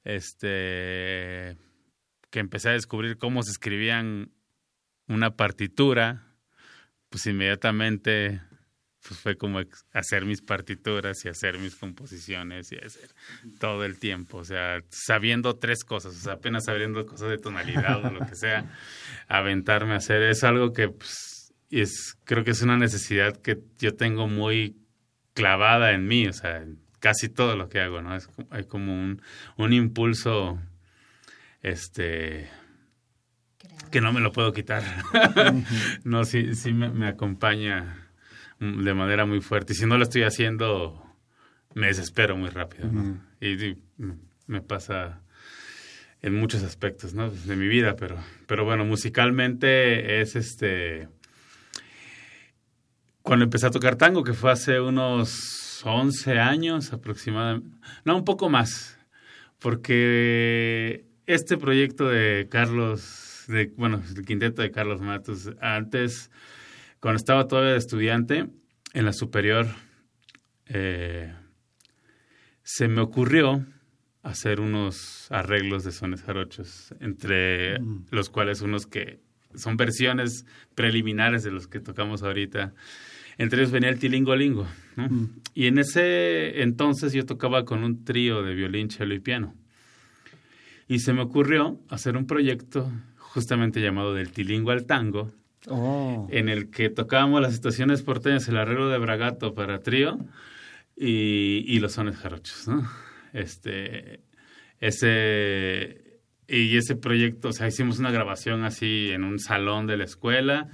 este, 0.02 1.56
que 2.30 2.40
empecé 2.40 2.68
a 2.70 2.72
descubrir 2.72 3.16
cómo 3.16 3.42
se 3.42 3.52
escribían 3.52 4.32
una 5.06 5.36
partitura, 5.36 6.26
pues 7.08 7.24
inmediatamente 7.26 8.42
pues 9.06 9.20
fue 9.20 9.36
como 9.36 9.60
hacer 9.92 10.24
mis 10.24 10.40
partituras 10.40 11.24
y 11.24 11.28
hacer 11.28 11.58
mis 11.58 11.74
composiciones 11.76 12.72
y 12.72 12.76
hacer 12.76 13.10
todo 13.58 13.84
el 13.84 13.98
tiempo, 13.98 14.38
o 14.38 14.44
sea, 14.44 14.82
sabiendo 14.88 15.56
tres 15.56 15.84
cosas, 15.84 16.16
o 16.16 16.18
sea, 16.18 16.32
apenas 16.34 16.64
sabiendo 16.64 17.04
cosas 17.04 17.28
de 17.28 17.38
tonalidad 17.38 18.04
o 18.04 18.10
lo 18.10 18.26
que 18.26 18.34
sea, 18.34 18.70
aventarme 19.28 19.92
a 19.92 19.96
hacer 19.96 20.22
es 20.22 20.42
algo 20.42 20.72
que 20.72 20.88
pues, 20.88 21.52
es 21.70 22.16
creo 22.24 22.44
que 22.44 22.52
es 22.52 22.62
una 22.62 22.78
necesidad 22.78 23.36
que 23.36 23.58
yo 23.78 23.94
tengo 23.94 24.26
muy 24.26 24.76
clavada 25.34 25.92
en 25.92 26.06
mí, 26.06 26.26
o 26.26 26.32
sea, 26.32 26.62
en 26.62 26.78
casi 26.98 27.28
todo 27.28 27.56
lo 27.56 27.68
que 27.68 27.80
hago, 27.80 28.00
¿no? 28.00 28.16
Es 28.16 28.28
hay 28.50 28.64
como 28.64 28.94
un, 28.94 29.20
un 29.58 29.72
impulso 29.74 30.58
este 31.60 32.48
que 33.90 34.00
no 34.00 34.12
me 34.12 34.20
lo 34.20 34.32
puedo 34.32 34.52
quitar. 34.52 34.82
no, 36.04 36.24
sí, 36.24 36.54
sí 36.54 36.72
me, 36.72 36.88
me 36.88 37.06
acompaña 37.06 38.03
de 38.60 38.94
manera 38.94 39.26
muy 39.26 39.40
fuerte. 39.40 39.72
Y 39.72 39.76
si 39.76 39.86
no 39.86 39.96
lo 39.98 40.04
estoy 40.04 40.22
haciendo, 40.22 41.02
me 41.74 41.88
desespero 41.88 42.36
muy 42.36 42.50
rápido, 42.50 42.88
¿no? 42.90 43.20
Y, 43.40 43.58
sí, 43.58 43.76
m- 43.98 44.16
me 44.46 44.60
pasa 44.60 45.20
en 46.22 46.34
muchos 46.34 46.62
aspectos, 46.62 47.12
¿no? 47.14 47.30
De 47.30 47.56
mi 47.56 47.66
vida, 47.68 47.96
pero, 47.96 48.16
pero 48.46 48.64
bueno, 48.64 48.84
musicalmente 48.84 50.20
es 50.20 50.36
este... 50.36 51.08
Cuando 53.22 53.44
empecé 53.44 53.66
a 53.66 53.70
tocar 53.70 53.96
tango, 53.96 54.22
que 54.22 54.34
fue 54.34 54.52
hace 54.52 54.80
unos 54.80 55.80
11 55.84 56.38
años 56.38 56.92
aproximadamente, 56.92 57.68
no, 58.04 58.16
un 58.16 58.24
poco 58.24 58.50
más, 58.50 58.98
porque 59.58 61.06
este 61.26 61.56
proyecto 61.56 62.06
de 62.08 62.48
Carlos, 62.50 63.44
de, 63.48 63.72
bueno, 63.76 64.02
el 64.14 64.24
quinteto 64.26 64.60
de 64.60 64.70
Carlos 64.70 65.00
Matos, 65.00 65.50
antes, 65.62 66.30
cuando 67.04 67.18
estaba 67.18 67.46
todavía 67.48 67.72
de 67.72 67.78
estudiante 67.78 68.46
en 68.94 69.04
la 69.04 69.12
superior, 69.12 69.66
eh, 70.64 71.34
se 72.62 72.88
me 72.88 73.02
ocurrió 73.02 73.62
hacer 74.22 74.58
unos 74.58 75.30
arreglos 75.30 75.84
de 75.84 75.92
sones 75.92 76.22
jarochos, 76.22 76.94
entre 77.00 77.76
los 78.10 78.30
cuales 78.30 78.62
unos 78.62 78.86
que 78.86 79.20
son 79.54 79.76
versiones 79.76 80.46
preliminares 80.74 81.42
de 81.42 81.50
los 81.50 81.66
que 81.66 81.78
tocamos 81.78 82.22
ahorita. 82.22 82.72
Entre 83.36 83.60
ellos 83.60 83.70
venía 83.70 83.90
el 83.90 83.98
tilingolingo, 83.98 84.66
¿no? 84.96 85.28
Y 85.52 85.66
en 85.66 85.76
ese 85.76 86.62
entonces 86.62 87.12
yo 87.12 87.26
tocaba 87.26 87.66
con 87.66 87.84
un 87.84 88.02
trío 88.06 88.42
de 88.42 88.54
violín, 88.54 88.88
cello 88.88 89.12
y 89.12 89.20
piano. 89.20 89.54
Y 90.88 91.00
se 91.00 91.12
me 91.12 91.20
ocurrió 91.20 91.78
hacer 91.90 92.16
un 92.16 92.26
proyecto 92.26 92.90
justamente 93.18 93.82
llamado 93.82 94.14
del 94.14 94.30
tilingo 94.30 94.70
al 94.70 94.86
tango, 94.86 95.34
Oh. 95.66 96.28
en 96.30 96.50
el 96.50 96.70
que 96.70 96.90
tocábamos 96.90 97.40
las 97.40 97.54
estaciones 97.54 98.02
porteñas, 98.02 98.48
el 98.48 98.58
arreglo 98.58 98.90
de 98.90 98.98
Bragato 98.98 99.54
para 99.54 99.80
trío 99.80 100.18
y, 100.94 101.64
y 101.66 101.80
los 101.80 101.92
sones 101.92 102.16
jarochos, 102.16 102.68
¿no? 102.68 102.86
Este, 103.32 104.20
ese, 104.80 106.20
y 106.46 106.76
ese 106.76 106.96
proyecto, 106.96 107.48
o 107.48 107.52
sea, 107.52 107.66
hicimos 107.66 107.98
una 107.98 108.10
grabación 108.10 108.64
así 108.64 109.10
en 109.10 109.24
un 109.24 109.38
salón 109.38 109.86
de 109.86 109.96
la 109.96 110.04
escuela 110.04 110.68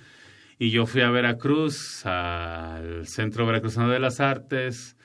y 0.59 0.71
yo 0.71 0.87
fui 0.87 1.03
a 1.03 1.11
Veracruz, 1.11 2.05
al 2.05 3.07
Centro 3.07 3.47
Veracruzano 3.47 3.89
de 3.91 4.01
las 4.01 4.21
Artes 4.21 4.97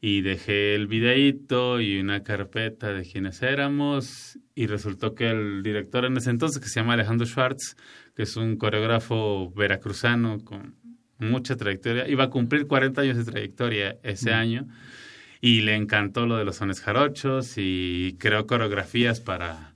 y 0.00 0.20
dejé 0.20 0.74
el 0.74 0.86
videíto 0.86 1.80
y 1.80 1.98
una 1.98 2.22
carpeta 2.22 2.92
de 2.92 3.02
quienes 3.02 3.42
éramos 3.42 4.38
y 4.54 4.66
resultó 4.66 5.14
que 5.14 5.30
el 5.30 5.62
director 5.62 6.04
en 6.04 6.16
ese 6.16 6.30
entonces, 6.30 6.62
que 6.62 6.68
se 6.68 6.80
llama 6.80 6.94
Alejandro 6.94 7.26
Schwartz, 7.26 7.76
que 8.14 8.22
es 8.22 8.36
un 8.36 8.56
coreógrafo 8.56 9.50
veracruzano 9.52 10.44
con 10.44 10.76
mucha 11.18 11.56
trayectoria, 11.56 12.08
iba 12.08 12.24
a 12.24 12.30
cumplir 12.30 12.66
40 12.66 13.00
años 13.00 13.16
de 13.16 13.24
trayectoria 13.24 13.98
ese 14.02 14.32
año 14.32 14.68
y 15.40 15.62
le 15.62 15.74
encantó 15.74 16.26
lo 16.26 16.36
de 16.36 16.44
los 16.44 16.56
sones 16.56 16.80
jarochos 16.80 17.54
y 17.56 18.16
creó 18.18 18.46
coreografías 18.46 19.20
para, 19.20 19.74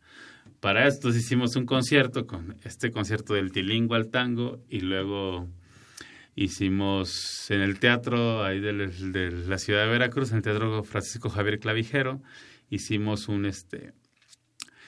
para 0.61 0.87
esto. 0.87 1.09
Entonces 1.09 1.25
hicimos 1.25 1.57
un 1.57 1.67
concierto 1.67 2.27
con 2.27 2.57
este 2.65 2.91
concierto 2.91 3.35
del 3.35 3.51
tilingo 3.51 3.95
al 3.97 4.09
tango 4.09 4.63
y 4.69 4.81
luego 4.81 5.49
hicimos 6.35 7.51
en 7.51 7.61
el 7.61 7.79
teatro 7.79 8.45
ahí 8.45 8.61
de, 8.61 8.73
de 8.73 9.31
la 9.47 9.59
ciudad 9.59 9.85
de 9.85 9.91
Veracruz, 9.91 10.31
en 10.31 10.39
el 10.39 10.43
teatro 10.43 10.83
Francisco 10.85 11.29
Javier 11.31 11.59
Clavijero, 11.59 12.23
hicimos 12.71 13.29
un 13.29 13.47
este 13.47 13.93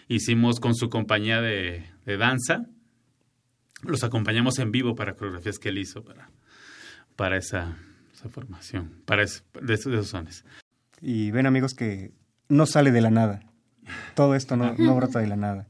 hicimos 0.08 0.60
con 0.60 0.74
su 0.74 0.88
compañía 0.90 1.40
de, 1.40 1.84
de 2.04 2.16
danza, 2.18 2.66
los 3.82 4.04
acompañamos 4.04 4.58
en 4.58 4.70
vivo 4.70 4.94
para 4.94 5.14
coreografías 5.14 5.58
que 5.58 5.70
él 5.70 5.78
hizo 5.78 6.02
para, 6.04 6.30
para 7.16 7.36
esa, 7.38 7.76
esa 8.12 8.28
formación, 8.28 9.00
para 9.06 9.22
es- 9.22 9.44
de, 9.62 9.74
esos, 9.74 9.90
de 9.92 9.98
esos 9.98 10.08
sones. 10.08 10.44
Y 11.00 11.30
ven 11.30 11.46
amigos 11.46 11.74
que 11.74 12.12
no 12.48 12.66
sale 12.66 12.92
de 12.92 13.00
la 13.00 13.10
nada. 13.10 13.40
Todo 14.14 14.34
esto 14.34 14.56
no, 14.56 14.74
no 14.74 14.94
brota 14.96 15.18
de 15.20 15.26
la 15.26 15.36
nada. 15.36 15.68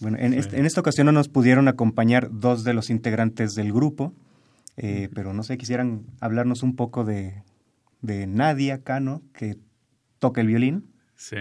Bueno, 0.00 0.18
en, 0.18 0.34
este- 0.34 0.58
en 0.58 0.66
esta 0.66 0.80
ocasión 0.80 1.06
no 1.06 1.12
nos 1.12 1.28
pudieron 1.28 1.68
acompañar 1.68 2.28
dos 2.30 2.64
de 2.64 2.74
los 2.74 2.90
integrantes 2.90 3.52
del 3.54 3.72
grupo, 3.72 4.14
eh, 4.76 5.08
pero 5.14 5.32
no 5.32 5.42
sé, 5.42 5.56
quisieran 5.58 6.06
hablarnos 6.20 6.62
un 6.62 6.76
poco 6.76 7.04
de, 7.04 7.42
de 8.02 8.26
Nadia 8.26 8.82
Cano, 8.82 9.22
que 9.34 9.56
toca 10.18 10.40
el 10.40 10.46
violín, 10.48 10.92
Sí, 11.14 11.36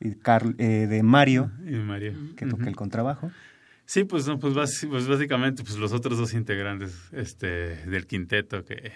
y 0.00 0.14
Carl- 0.16 0.54
eh, 0.58 0.86
de 0.86 1.02
Mario, 1.02 1.50
y 1.66 1.76
María. 1.76 2.12
que 2.36 2.46
toca 2.46 2.68
el 2.68 2.76
contrabajo. 2.76 3.30
Sí, 3.86 4.04
pues, 4.04 4.26
no, 4.26 4.38
pues, 4.38 4.54
pues 4.90 5.06
básicamente 5.06 5.62
pues 5.62 5.78
los 5.78 5.92
otros 5.92 6.18
dos 6.18 6.34
integrantes 6.34 7.08
este, 7.12 7.46
del 7.86 8.06
quinteto, 8.06 8.64
que 8.64 8.92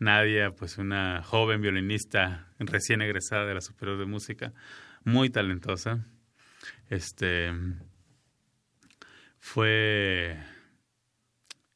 Nadia, 0.00 0.50
pues 0.52 0.78
una 0.78 1.22
joven 1.22 1.60
violinista 1.60 2.48
recién 2.58 3.02
egresada 3.02 3.44
de 3.46 3.54
la 3.54 3.60
Superior 3.60 3.98
de 3.98 4.06
Música, 4.06 4.52
muy 5.04 5.28
talentosa. 5.30 6.06
Este 6.88 7.50
fue 9.38 10.38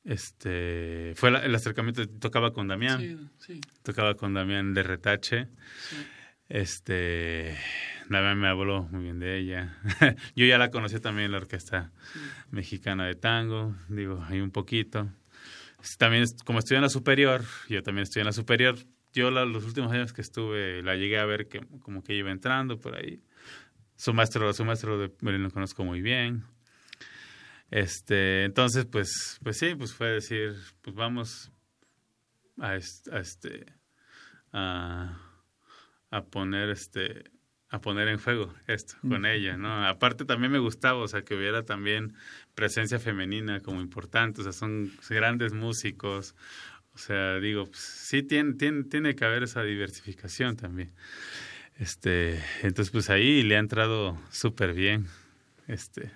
este 0.07 1.13
fue 1.17 1.29
el 1.31 1.55
acercamiento, 1.55 2.09
tocaba 2.09 2.53
con 2.53 2.69
Damián, 2.69 3.01
Sí, 3.01 3.17
sí. 3.55 3.61
tocaba 3.83 4.15
con 4.15 4.33
Damián 4.35 4.73
de 4.75 4.83
Retache. 4.83 5.49
Este, 6.49 7.57
Damián 8.09 8.39
me 8.39 8.49
habló 8.49 8.85
muy 8.85 9.03
bien 9.05 9.19
de 9.19 9.37
ella. 9.39 9.77
Yo 10.37 10.47
ya 10.47 10.59
la 10.59 10.71
conocí 10.71 11.01
también 11.01 11.27
en 11.27 11.33
la 11.33 11.39
orquesta 11.39 11.91
mexicana 12.51 13.05
de 13.07 13.15
tango, 13.17 13.75
digo, 13.89 14.25
hay 14.29 14.41
un 14.41 14.51
poquito. 14.53 15.09
También, 15.99 16.25
como 16.45 16.59
estoy 16.61 16.77
en 16.77 16.83
la 16.83 16.89
superior, 16.89 17.43
yo 17.69 17.81
también 17.83 18.03
estoy 18.05 18.21
en 18.21 18.27
la 18.27 18.33
superior. 18.33 18.77
Yo 19.13 19.31
la- 19.31 19.45
los 19.45 19.65
últimos 19.65 19.93
años 19.93 20.13
que 20.13 20.21
estuve, 20.21 20.83
la 20.83 20.97
llegué 20.97 21.19
a 21.19 21.25
ver 21.27 21.47
que 21.49 21.61
como 21.81 22.03
que 22.03 22.15
iba 22.15 22.31
entrando 22.31 22.79
por 22.81 22.97
ahí. 22.97 23.21
Su 23.97 24.13
maestro, 24.13 24.53
su 24.53 24.65
maestro 24.65 24.99
de 24.99 25.13
lo 25.21 25.51
conozco 25.51 25.85
muy 25.85 26.01
bien. 26.01 26.45
Este, 27.71 28.45
entonces, 28.45 28.87
pues, 28.87 29.39
pues 29.43 29.59
sí, 29.59 29.75
pues 29.75 29.93
fue 29.95 30.09
decir, 30.09 30.55
pues 30.83 30.95
vamos 30.97 31.53
a, 32.59 32.77
est- 32.77 33.09
a 33.13 33.19
este, 33.21 33.67
a, 34.53 35.19
a 36.11 36.25
poner 36.25 36.71
este 36.71 37.25
a 37.69 37.81
poner 37.81 38.07
en 38.07 38.19
juego 38.19 38.55
esto 38.69 38.95
con 39.03 39.27
ella, 39.27 39.57
¿no? 39.57 39.85
Aparte 39.89 40.25
también 40.25 40.53
me 40.53 40.61
gustaba, 40.61 41.01
o 41.01 41.09
sea, 41.09 41.23
que 41.23 41.35
hubiera 41.35 41.65
también 41.65 42.15
presencia 42.55 43.01
femenina 43.01 43.61
como 43.61 43.81
importante, 43.81 44.41
o 44.41 44.45
sea, 44.45 44.53
son 44.53 44.93
grandes 45.11 45.53
músicos, 45.53 46.37
o 46.95 46.99
sea, 46.99 47.41
digo, 47.41 47.67
pues, 47.67 47.81
sí 47.81 48.23
tiene, 48.23 48.55
tiene, 48.55 48.85
tiene 48.85 49.17
que 49.17 49.25
haber 49.25 49.43
esa 49.43 49.65
diversificación 49.65 50.57
también. 50.57 50.93
Este, 51.79 52.41
entonces 52.63 52.91
pues 52.93 53.11
ahí 53.11 53.43
le 53.43 53.57
ha 53.57 53.61
entrado 53.61 54.17
súper 54.31 54.73
bien. 54.73 55.07
Este, 55.67 56.13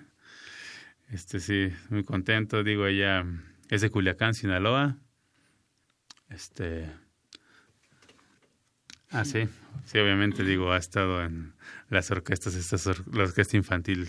este 1.10 1.40
sí, 1.40 1.72
muy 1.88 2.04
contento, 2.04 2.62
digo, 2.62 2.86
ella 2.86 3.24
es 3.68 3.80
de 3.80 3.90
Culiacán, 3.90 4.34
Sinaloa. 4.34 4.96
Este. 6.28 6.90
Ah, 9.10 9.24
sí. 9.24 9.48
Sí, 9.84 9.98
obviamente 9.98 10.44
digo, 10.44 10.72
ha 10.72 10.76
estado 10.76 11.22
en 11.24 11.54
las 11.88 12.10
orquestas, 12.10 12.54
estas 12.54 12.86
la 13.12 13.24
orquesta 13.24 13.56
infantil 13.56 14.08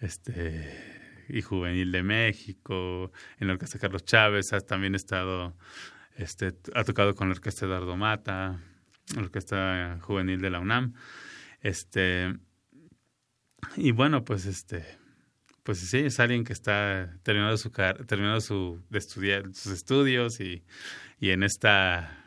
este 0.00 0.96
y 1.28 1.42
juvenil 1.42 1.90
de 1.92 2.02
México, 2.02 3.12
en 3.38 3.48
la 3.48 3.54
orquesta 3.54 3.78
Carlos 3.78 4.04
Chávez, 4.04 4.52
ha 4.52 4.60
también 4.60 4.94
estado, 4.94 5.56
este, 6.16 6.52
ha 6.74 6.84
tocado 6.84 7.14
con 7.14 7.28
la 7.28 7.34
orquesta 7.34 7.66
Eduardo 7.66 7.96
Mata, 7.96 8.60
la 9.14 9.22
orquesta 9.22 9.98
juvenil 10.02 10.40
de 10.40 10.50
la 10.50 10.60
UNAM, 10.60 10.94
este, 11.60 12.36
y 13.76 13.90
bueno, 13.90 14.24
pues 14.24 14.46
este, 14.46 14.84
pues 15.66 15.80
sí, 15.80 15.98
es 15.98 16.20
alguien 16.20 16.44
que 16.44 16.52
está 16.52 17.18
terminando 17.24 17.56
su 17.56 17.70
terminando 18.06 18.40
su 18.40 18.80
de 18.88 18.98
estudiar 18.98 19.52
sus 19.52 19.72
estudios 19.72 20.38
y, 20.38 20.62
y 21.18 21.30
en 21.30 21.42
esta 21.42 22.22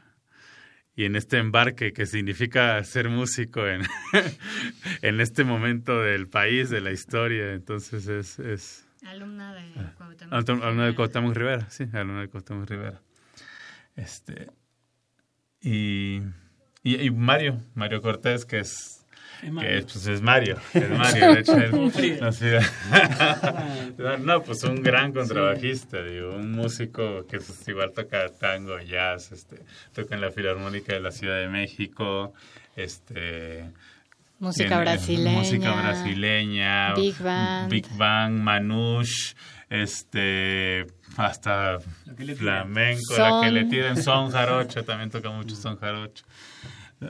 y 0.94 1.06
en 1.06 1.16
este 1.16 1.38
embarque 1.38 1.94
que 1.94 2.06
significa 2.06 2.84
ser 2.84 3.08
músico 3.08 3.66
en, 3.66 3.84
en 5.02 5.22
este 5.22 5.46
momento 5.46 6.02
del 6.02 6.28
país, 6.28 6.70
de 6.70 6.82
la 6.82 6.92
historia. 6.92 7.54
Entonces 7.54 8.08
es... 8.08 8.40
es 8.40 8.86
alumna 9.06 9.54
de 9.54 9.62
ah, 9.78 9.94
Cuauhtémoc. 9.98 10.64
Alumna 10.64 10.86
de 10.88 10.96
Cuauhtémoc 10.96 11.34
Rivera, 11.34 11.70
sí, 11.70 11.86
alumna 11.94 12.20
de 12.20 12.28
Cuauhtémoc 12.28 12.70
Rivera. 12.70 13.02
Este, 13.96 14.52
y, 15.62 16.22
y 16.84 17.10
Mario, 17.12 17.62
Mario 17.74 18.02
Cortés, 18.02 18.46
que 18.46 18.60
es 18.60 18.99
es 19.42 19.52
Mario. 19.52 19.82
pues 19.84 20.08
es 20.08 20.22
Mario, 20.22 20.58
es 20.74 20.90
Mario, 20.90 21.34
de 21.34 21.40
hecho 21.40 21.56
no, 24.20 24.44
pues 24.44 24.64
un 24.64 24.82
gran 24.82 25.14
contrabajista, 25.14 26.04
digo, 26.04 26.36
un 26.36 26.52
músico 26.52 27.26
que 27.28 27.38
pues, 27.38 27.68
igual 27.68 27.92
toca 27.94 28.30
tango, 28.30 28.80
jazz, 28.80 29.32
este, 29.32 29.62
toca 29.94 30.16
en 30.16 30.22
la 30.22 30.32
Filarmónica 30.32 30.94
de 30.94 31.00
la 31.00 31.12
Ciudad 31.12 31.40
de 31.40 31.48
México, 31.48 32.34
este 32.76 33.70
música 34.40 34.80
brasileña, 34.80 35.38
música 35.38 35.72
brasileña, 35.74 36.94
Big 36.94 37.18
Bang, 37.20 37.70
Big 37.70 37.88
Bang, 37.98 38.34
Manouche, 38.34 39.36
este 39.70 40.86
hasta 41.18 41.80
flamenco, 42.38 43.18
la 43.18 43.42
que 43.44 43.52
le 43.52 43.66
tiran. 43.66 44.02
Son 44.02 44.32
jarocho, 44.32 44.84
también 44.84 45.10
toca 45.10 45.30
mucho 45.30 45.56
son 45.56 45.78
jarocho. 45.78 46.26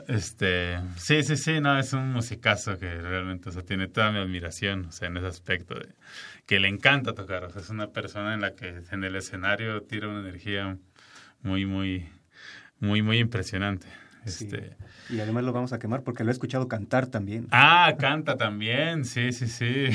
Este, 0.06 0.78
sí, 0.96 1.22
sí, 1.24 1.36
sí, 1.36 1.60
no, 1.60 1.76
es 1.76 1.92
un 1.92 2.12
musicazo 2.12 2.78
que 2.78 2.94
realmente, 2.94 3.48
o 3.48 3.52
sea, 3.52 3.62
tiene 3.62 3.88
toda 3.88 4.12
mi 4.12 4.18
admiración, 4.18 4.86
o 4.86 4.92
sea, 4.92 5.08
en 5.08 5.16
ese 5.16 5.26
aspecto 5.26 5.74
de 5.74 5.88
que 6.46 6.60
le 6.60 6.68
encanta 6.68 7.12
tocar, 7.12 7.44
o 7.44 7.50
sea, 7.50 7.60
es 7.60 7.70
una 7.70 7.92
persona 7.92 8.34
en 8.34 8.40
la 8.40 8.54
que 8.54 8.82
en 8.90 9.04
el 9.04 9.16
escenario 9.16 9.82
tira 9.82 10.08
una 10.08 10.20
energía 10.20 10.78
muy, 11.42 11.66
muy, 11.66 12.08
muy, 12.78 13.02
muy 13.02 13.18
impresionante. 13.18 13.88
Este, 14.24 14.76
Y 15.08 15.18
además 15.20 15.44
lo 15.44 15.52
vamos 15.52 15.72
a 15.72 15.78
quemar 15.78 16.02
porque 16.02 16.24
lo 16.24 16.30
he 16.30 16.32
escuchado 16.32 16.68
cantar 16.68 17.06
también. 17.06 17.46
Ah, 17.50 17.94
canta 17.98 18.36
también, 18.36 19.04
sí, 19.04 19.32
sí, 19.32 19.46
sí. 19.46 19.86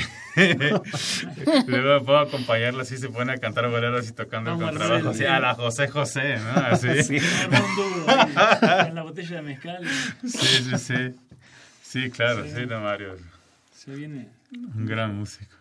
Luego 1.66 2.04
puedo 2.04 2.18
acompañarla 2.18 2.82
así, 2.82 2.96
se 2.96 3.08
pone 3.08 3.32
a 3.32 3.38
cantar 3.38 3.68
boleros 3.70 4.08
y 4.08 4.12
tocando 4.12 4.52
el 4.52 4.60
contrabajo, 4.60 5.10
así 5.10 5.24
a 5.24 5.38
la 5.40 5.54
José 5.54 5.88
José, 5.88 6.36
¿no? 6.38 6.60
Así. 6.60 6.88
Sí. 7.06 7.18
en 8.88 8.94
la 8.94 9.02
botella 9.02 9.36
de 9.36 9.42
mezcal. 9.42 9.84
Sí, 10.24 10.64
sí, 10.64 10.78
sí. 10.78 11.14
Sí, 11.82 12.10
claro, 12.10 12.44
sí, 12.44 12.66
no, 12.66 12.80
Mario. 12.80 13.16
Se 13.72 13.94
viene. 13.94 14.28
Un 14.74 14.86
gran 14.86 15.14
músico. 15.16 15.54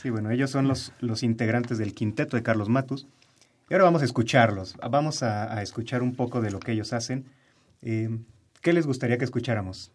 Sí, 0.00 0.10
bueno, 0.10 0.30
ellos 0.30 0.50
son 0.50 0.68
los, 0.68 0.92
los 1.00 1.22
integrantes 1.22 1.78
del 1.78 1.94
quinteto 1.94 2.36
de 2.36 2.42
Carlos 2.42 2.68
Matus. 2.68 3.06
Y 3.68 3.74
ahora 3.74 3.84
vamos 3.84 4.02
a 4.02 4.04
escucharlos. 4.04 4.76
Vamos 4.90 5.22
a, 5.22 5.52
a 5.56 5.62
escuchar 5.62 6.02
un 6.02 6.14
poco 6.14 6.40
de 6.40 6.50
lo 6.50 6.60
que 6.60 6.72
ellos 6.72 6.92
hacen. 6.92 7.24
Eh, 7.82 8.18
¿Qué 8.60 8.72
les 8.72 8.86
gustaría 8.86 9.18
que 9.18 9.24
escucháramos? 9.24 9.92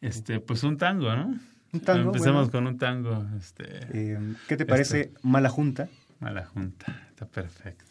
Este, 0.00 0.40
pues 0.40 0.64
un 0.64 0.78
tango, 0.78 1.14
¿no? 1.14 1.38
Un 1.72 1.80
tango. 1.80 2.08
Empecemos 2.08 2.50
con 2.50 2.66
un 2.66 2.76
tango. 2.76 3.26
Este, 3.38 3.64
eh, 3.92 4.34
¿Qué 4.48 4.56
te 4.56 4.66
parece 4.66 5.00
este, 5.00 5.18
Mala 5.22 5.48
Junta? 5.48 5.88
Mala 6.18 6.44
Junta, 6.44 7.06
está 7.10 7.26
perfecto. 7.26 7.84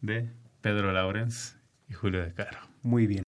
De 0.00 0.28
Pedro 0.60 0.92
Laurens 0.92 1.56
y 1.88 1.92
Julio 1.92 2.22
de 2.22 2.32
Caro. 2.32 2.58
Muy 2.82 3.06
bien. 3.06 3.22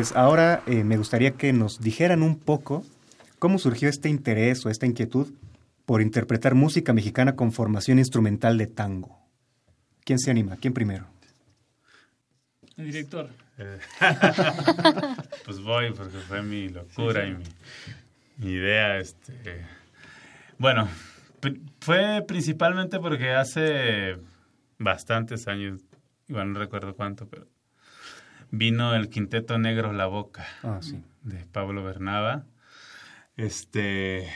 Pues 0.00 0.16
ahora 0.16 0.62
eh, 0.66 0.82
me 0.82 0.96
gustaría 0.96 1.32
que 1.32 1.52
nos 1.52 1.78
dijeran 1.78 2.22
un 2.22 2.38
poco 2.38 2.86
cómo 3.38 3.58
surgió 3.58 3.86
este 3.90 4.08
interés 4.08 4.64
o 4.64 4.70
esta 4.70 4.86
inquietud 4.86 5.28
por 5.84 6.00
interpretar 6.00 6.54
música 6.54 6.94
mexicana 6.94 7.36
con 7.36 7.52
formación 7.52 7.98
instrumental 7.98 8.56
de 8.56 8.66
tango. 8.66 9.18
¿Quién 10.02 10.18
se 10.18 10.30
anima? 10.30 10.56
¿Quién 10.56 10.72
primero? 10.72 11.04
El 12.78 12.86
director. 12.86 13.28
pues 15.44 15.60
voy 15.60 15.92
porque 15.92 16.16
fue 16.16 16.40
mi 16.40 16.70
locura 16.70 17.26
y 17.26 17.36
mi, 18.38 18.52
idea. 18.52 18.96
Este, 19.00 19.66
bueno, 20.56 20.88
fue 21.80 22.24
principalmente 22.26 22.98
porque 23.00 23.32
hace 23.32 24.16
bastantes 24.78 25.46
años, 25.46 25.82
igual 26.26 26.54
no 26.54 26.58
recuerdo 26.58 26.94
cuánto, 26.94 27.28
pero 27.28 27.46
vino 28.50 28.94
el 28.94 29.08
Quinteto 29.08 29.58
Negro 29.58 29.92
La 29.92 30.06
Boca 30.06 30.46
ah, 30.62 30.80
de 31.22 31.46
Pablo 31.46 31.84
Bernaba. 31.84 32.44
Este, 33.36 34.28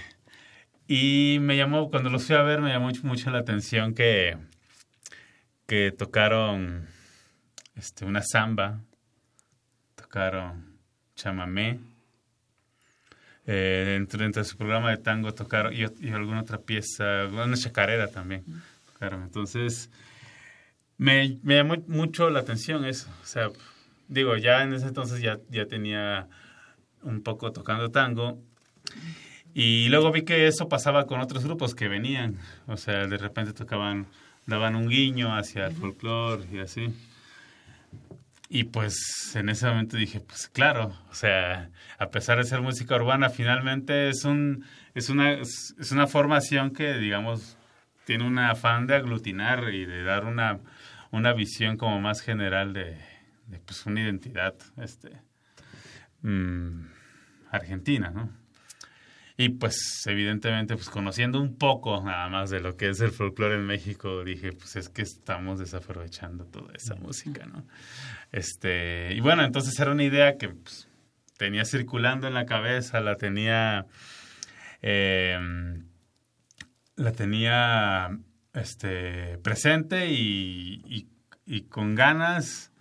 y 0.87 1.39
me 1.41 1.57
llamó, 1.57 1.91
cuando 1.91 2.11
los 2.11 2.27
fui 2.27 2.37
a 2.37 2.43
ver, 2.43 2.61
me 2.61 2.71
llamó 2.71 2.91
mucho, 3.03 3.31
la 3.31 3.39
atención 3.39 3.95
que, 3.95 4.37
que 5.67 5.93
tocaron 5.93 6.89
este, 7.77 8.05
una 8.05 8.23
samba, 8.23 8.81
tocaron 9.95 10.75
chamamé, 11.17 11.81
eh, 13.47 13.85
dentro, 14.09 14.27
de 14.27 14.45
su 14.45 14.57
programa 14.57 14.91
de 14.91 14.97
tango 14.97 15.35
tocaron 15.35 15.75
y, 15.75 15.85
alguna 16.11 16.41
otra 16.41 16.59
pieza, 16.59 17.27
una 17.27 17.57
chacarera 17.57 18.09
también 18.09 18.45
tocaron. 18.93 19.23
Entonces, 19.23 19.91
me, 20.97 21.39
me, 21.43 21.57
llamó 21.57 21.77
mucho 21.89 22.31
la 22.31 22.41
atención 22.41 22.85
eso. 22.85 23.09
O 23.23 23.27
sea, 23.27 23.51
digo, 24.09 24.37
ya 24.37 24.63
en 24.63 24.75
ese 24.75 24.87
entonces 24.87 25.21
ya, 25.21 25.39
ya 25.51 25.67
tenía 25.67 26.29
un 27.03 27.23
poco 27.23 27.53
tocando 27.53 27.91
tango. 27.91 28.39
Y 29.55 29.89
luego 29.89 30.11
vi 30.11 30.23
que 30.23 30.47
eso 30.47 30.69
pasaba 30.69 31.07
con 31.07 31.21
otros 31.21 31.45
grupos 31.45 31.75
que 31.75 31.89
venían. 31.89 32.39
O 32.67 32.77
sea, 32.77 33.07
de 33.07 33.17
repente 33.17 33.53
tocaban, 33.53 34.07
daban 34.47 34.75
un 34.75 34.89
guiño 34.89 35.35
hacia 35.37 35.67
el 35.67 35.75
folclore 35.75 36.45
y 36.53 36.59
así. 36.59 36.93
Y 38.49 38.65
pues 38.65 39.33
en 39.35 39.49
ese 39.49 39.67
momento 39.67 39.97
dije, 39.97 40.21
pues 40.21 40.49
claro, 40.49 40.93
o 41.11 41.15
sea, 41.15 41.71
a 41.99 42.11
pesar 42.11 42.39
de 42.39 42.45
ser 42.45 42.61
música 42.61 42.95
urbana, 42.97 43.31
finalmente 43.31 44.09
es 44.09 44.25
un 44.25 44.65
es 44.95 45.09
una 45.09 45.33
es 45.33 45.91
una 45.93 46.07
formación 46.07 46.71
que 46.71 46.95
digamos 46.95 47.57
tiene 48.05 48.25
un 48.25 48.39
afán 48.39 48.87
de 48.87 48.97
aglutinar 48.97 49.73
y 49.73 49.87
de 49.87 50.05
dar 50.05 50.25
una 50.25 50.61
una 51.11 51.33
visión 51.33 51.77
como 51.77 52.01
más 52.01 52.21
general 52.21 52.73
de, 52.75 52.99
pues 53.59 53.85
una 53.87 54.03
identidad 54.03 54.55
este 54.77 55.21
mm, 56.23 56.87
argentina, 57.51 58.11
¿no? 58.11 58.31
Y 59.37 59.49
pues 59.49 60.03
evidentemente, 60.07 60.77
pues 60.77 60.89
conociendo 60.89 61.41
un 61.41 61.57
poco 61.57 62.01
nada 62.05 62.29
más 62.29 62.51
de 62.51 62.61
lo 62.61 62.77
que 62.77 62.91
es 62.91 63.01
el 63.01 63.11
folclore 63.11 63.57
en 63.57 63.67
México, 63.67 64.23
dije, 64.23 64.53
pues 64.53 64.77
es 64.77 64.89
que 64.89 65.03
estamos 65.03 65.59
desaprovechando 65.59 66.45
toda 66.47 66.73
esa 66.75 66.95
música, 66.95 67.45
¿no? 67.47 67.67
Este, 68.31 69.13
y 69.13 69.21
bueno, 69.21 69.45
entonces 69.45 69.79
era 69.81 69.91
una 69.91 70.05
idea 70.05 70.37
que 70.39 70.51
pues, 70.51 70.89
tenía 71.37 71.65
circulando 71.65 72.29
en 72.29 72.35
la 72.35 72.47
cabeza, 72.47 73.01
la 73.01 73.17
tenía, 73.17 73.87
em, 74.83 75.85
la 76.95 77.11
tenía 77.11 78.17
este, 78.53 79.39
presente 79.39 80.11
y, 80.13 81.09
y, 81.45 81.63
con 81.63 81.97
ganas, 81.97 82.73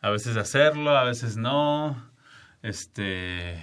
a 0.00 0.10
veces 0.10 0.36
hacerlo, 0.36 0.96
a 0.96 1.04
veces 1.04 1.36
no, 1.36 2.10
este 2.62 3.62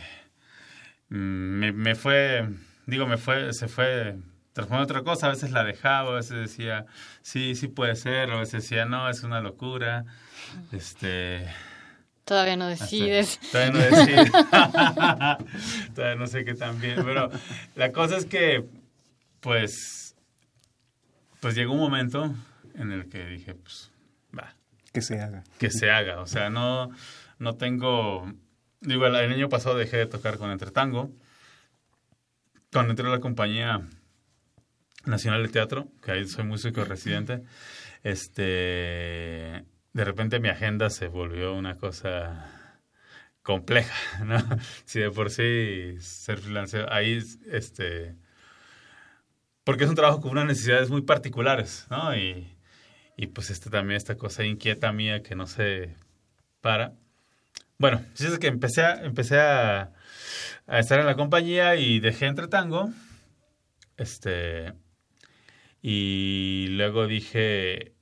me, 1.13 1.72
me 1.72 1.96
fue, 1.96 2.50
digo, 2.88 3.06
me 3.06 3.17
fue, 3.17 3.54
se 3.54 3.67
fue 3.67 4.15
transformando 4.54 4.91
otra 4.91 5.04
cosa, 5.04 5.28
a 5.28 5.30
veces 5.30 5.52
la 5.52 5.63
dejaba, 5.63 6.12
a 6.12 6.15
veces 6.15 6.38
decía, 6.38 6.86
sí, 7.22 7.56
sí 7.56 7.67
puede 7.67 7.96
ser, 7.96 8.32
o 8.32 8.38
a 8.38 8.39
veces 8.39 8.63
decía, 8.63 8.86
no, 8.86 9.08
es 9.10 9.24
una 9.24 9.39
locura, 9.39 10.06
este... 10.72 11.48
Todavía 12.26 12.56
no 12.56 12.67
decides. 12.67 13.39
todavía 13.52 13.74
no 13.74 13.80
decides. 13.80 14.32
todavía 15.93 16.15
no 16.15 16.26
sé 16.26 16.46
qué 16.46 16.54
tan 16.56 16.80
bien, 16.80 17.04
pero 17.04 17.30
la 17.76 17.91
cosa 17.91 18.17
es 18.17 18.26
que, 18.26 18.65
pues, 19.39 20.15
pues 21.41 21.54
llegó 21.54 21.74
un 21.74 21.80
momento 21.80 22.34
en 22.76 22.91
el 22.91 23.10
que 23.10 23.26
dije, 23.26 23.54
pues. 23.54 23.91
Que 24.94 25.02
se 25.02 25.20
haga. 25.20 25.44
Que 25.58 25.70
se 25.70 25.90
haga, 25.92 26.22
o 26.22 26.28
sea, 26.28 26.50
no, 26.50 26.92
no 27.40 27.56
tengo 27.58 28.32
Digo, 28.84 29.08
el 29.08 29.16
año 29.16 29.48
pasado 29.48 29.78
dejé 29.78 29.96
de 29.98 30.06
tocar 30.08 30.38
con 30.38 30.52
Entretango. 30.52 31.10
Cuando 32.72 32.92
entré 32.92 33.08
a 33.08 33.12
la 33.12 33.22
compañía 33.22 33.82
nacional 35.06 35.44
de 35.44 35.50
teatro, 35.50 35.88
que 36.04 36.12
ahí 36.12 36.28
soy 36.28 36.44
músico 36.44 36.84
residente, 36.84 37.44
este, 38.04 38.44
de 39.94 40.04
repente 40.04 40.42
mi 40.42 40.50
agenda 40.50 40.90
se 40.90 41.08
volvió 41.08 41.54
una 41.54 41.78
cosa 41.78 42.82
compleja, 43.42 43.94
¿no? 44.26 44.38
Si 44.84 45.00
de 45.00 45.12
por 45.12 45.30
sí 45.30 45.96
ser 46.00 46.40
freelancer, 46.40 46.92
ahí, 46.92 47.24
este, 47.52 48.18
porque 49.64 49.86
es 49.86 49.90
un 49.90 49.96
trabajo 49.96 50.20
con 50.20 50.32
unas 50.32 50.46
necesidades 50.48 50.90
muy 50.90 51.04
particulares, 51.04 51.88
¿no? 51.90 52.18
Y, 52.18 52.53
y 53.15 53.28
pues 53.28 53.49
este 53.49 53.69
también, 53.69 53.97
esta 53.97 54.15
cosa 54.15 54.43
inquieta 54.43 54.91
mía 54.91 55.21
que 55.21 55.36
no 55.36 55.47
se 55.47 55.95
para. 56.62 56.93
Bueno, 57.78 58.04
es 58.17 58.39
que 58.39 58.47
empecé, 58.47 58.84
a, 58.84 59.04
empecé 59.04 59.39
a, 59.39 59.93
estar 60.67 60.99
en 60.99 61.06
la 61.06 61.15
compañía 61.15 61.76
y 61.76 61.99
dejé 61.99 62.28
entre 62.28 62.47
tango. 62.47 62.89
Este. 63.97 64.73
Y 65.82 66.67
luego 66.71 67.08
dije. 67.08 67.93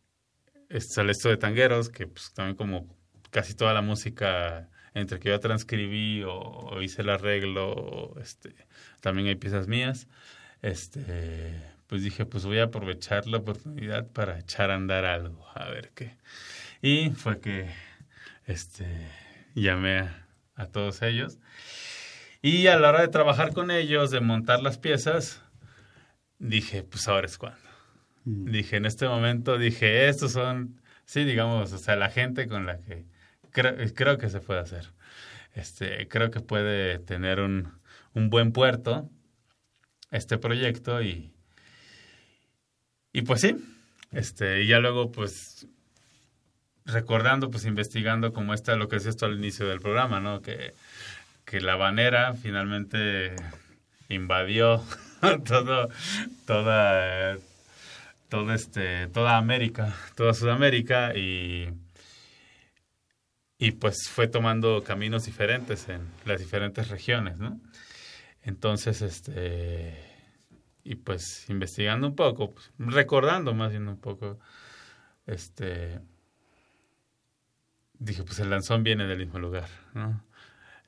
Sale 0.79 1.11
esto 1.11 1.27
de 1.27 1.35
tangueros, 1.35 1.89
que 1.89 2.07
pues 2.07 2.31
también 2.33 2.55
como 2.55 2.95
casi 3.29 3.55
toda 3.55 3.73
la 3.73 3.81
música 3.81 4.69
entre 4.93 5.19
que 5.19 5.29
yo 5.29 5.39
transcribí 5.39 6.23
o, 6.25 6.81
hice 6.81 7.01
el 7.01 7.09
arreglo, 7.09 8.15
este, 8.21 8.55
también 8.99 9.27
hay 9.27 9.35
piezas 9.35 9.67
mías. 9.67 10.07
Este, 10.61 11.59
pues 11.91 12.03
dije, 12.03 12.25
pues 12.25 12.45
voy 12.45 12.59
a 12.59 12.63
aprovechar 12.63 13.27
la 13.27 13.39
oportunidad 13.39 14.07
para 14.07 14.39
echar 14.39 14.71
a 14.71 14.75
andar 14.75 15.03
algo, 15.03 15.45
a 15.53 15.67
ver 15.67 15.91
qué. 15.93 16.15
Y 16.81 17.09
fue 17.09 17.41
que 17.41 17.69
este 18.45 18.87
llamé 19.55 20.07
a, 20.55 20.67
todos 20.67 21.01
ellos. 21.01 21.37
Y 22.41 22.67
a 22.67 22.79
la 22.79 22.87
hora 22.87 23.01
de 23.01 23.09
trabajar 23.09 23.53
con 23.53 23.71
ellos, 23.71 24.09
de 24.09 24.21
montar 24.21 24.63
las 24.63 24.77
piezas, 24.77 25.43
dije, 26.39 26.83
pues 26.83 27.09
ahora 27.09 27.27
es 27.27 27.37
cuando. 27.37 27.59
Mm. 28.23 28.51
Dije, 28.51 28.77
en 28.77 28.85
este 28.85 29.09
momento, 29.09 29.57
dije, 29.57 30.07
estos 30.07 30.31
son, 30.31 30.81
sí, 31.03 31.25
digamos, 31.25 31.73
o 31.73 31.77
sea, 31.77 31.97
la 31.97 32.09
gente 32.09 32.47
con 32.47 32.67
la 32.67 32.77
que 32.77 33.05
creo, 33.51 34.17
que 34.17 34.29
se 34.29 34.39
puede 34.39 34.61
hacer. 34.61 34.93
Este, 35.55 36.07
creo 36.07 36.31
que 36.31 36.39
puede 36.39 36.99
tener 36.99 37.41
un, 37.41 37.81
un 38.13 38.29
buen 38.29 38.53
puerto 38.53 39.09
este 40.09 40.37
proyecto 40.37 41.01
y, 41.01 41.33
y 43.13 43.21
pues 43.23 43.41
sí, 43.41 43.55
este, 44.11 44.63
y 44.63 44.67
ya 44.67 44.79
luego 44.79 45.11
pues 45.11 45.67
recordando, 46.85 47.51
pues 47.51 47.65
investigando 47.65 48.33
como 48.33 48.53
está 48.53 48.75
lo 48.75 48.87
que 48.87 48.97
es 48.97 49.05
esto 49.05 49.25
al 49.25 49.37
inicio 49.37 49.67
del 49.67 49.79
programa, 49.79 50.19
¿no? 50.19 50.41
Que, 50.41 50.73
que 51.45 51.61
la 51.61 51.75
banera 51.75 52.33
finalmente 52.33 53.35
invadió 54.09 54.83
todo, 55.45 55.89
toda, 56.45 57.37
todo 58.29 58.53
este, 58.53 59.07
toda 59.07 59.37
América, 59.37 59.95
toda 60.15 60.33
Sudamérica 60.33 61.15
y, 61.15 61.69
y 63.57 63.71
pues 63.71 64.09
fue 64.09 64.27
tomando 64.27 64.83
caminos 64.83 65.25
diferentes 65.25 65.87
en 65.89 66.01
las 66.25 66.39
diferentes 66.39 66.89
regiones, 66.89 67.37
¿no? 67.37 67.59
Entonces, 68.43 69.01
este, 69.03 70.10
y 70.83 70.95
pues 70.95 71.49
investigando 71.49 72.07
un 72.07 72.15
poco, 72.15 72.53
pues, 72.53 72.71
recordando 72.77 73.53
más 73.53 73.71
bien 73.71 73.87
un 73.87 73.99
poco, 73.99 74.39
este, 75.25 75.99
dije, 77.99 78.23
pues 78.23 78.39
el 78.39 78.49
danzón 78.49 78.83
viene 78.83 79.05
del 79.05 79.19
mismo 79.19 79.39
lugar, 79.39 79.69
¿no? 79.93 80.23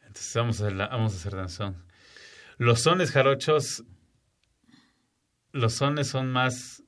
Entonces 0.02 0.34
vamos 0.36 0.62
a, 0.62 0.70
vamos 0.70 1.14
a 1.14 1.16
hacer 1.16 1.36
danzón. 1.36 1.86
Los 2.58 2.82
sones 2.82 3.12
jarochos, 3.12 3.84
los 5.52 5.74
sones 5.74 6.08
son 6.08 6.32
más, 6.32 6.84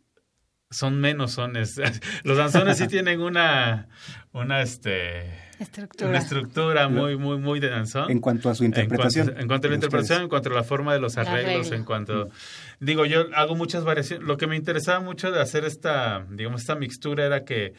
son 0.70 1.00
menos 1.00 1.34
sones. 1.34 1.80
Los 2.24 2.38
danzones 2.38 2.78
sí 2.78 2.88
tienen 2.88 3.22
una, 3.22 3.88
una, 4.32 4.62
este, 4.62 5.45
estructura, 5.60 6.10
una 6.10 6.20
estructura 6.20 6.90
muy, 6.90 7.18
muy, 7.18 7.38
muy 7.38 7.60
de 7.60 7.70
danzón. 7.70 8.12
En 8.12 8.20
cuanto 8.20 8.50
a 8.50 8.56
su 8.56 8.64
interpretación. 8.64 9.30
En 9.38 9.48
cuanto, 9.48 9.68
a 9.68 9.70
la 9.70 9.76
interpretación, 9.76 10.22
en 10.24 10.30
cuanto 10.30 10.50
a 10.50 10.54
la 10.54 10.64
forma 10.64 10.94
de 10.94 11.00
los 11.00 11.18
arreglos, 11.18 11.72
en 11.72 11.84
cuanto, 11.84 12.30
digo, 12.80 13.06
yo 13.06 13.26
hago 13.36 13.56
muchas 13.56 13.84
variaciones. 13.84 14.28
Lo 14.28 14.38
que 14.38 14.48
me 14.48 14.56
interesaba 14.56 15.00
mucho 15.00 15.32
de 15.32 15.42
hacer 15.42 15.66
esta, 15.66 16.26
digamos, 16.30 16.62
esta 16.62 16.76
mixtura 16.76 17.26
era 17.26 17.44
que 17.46 17.74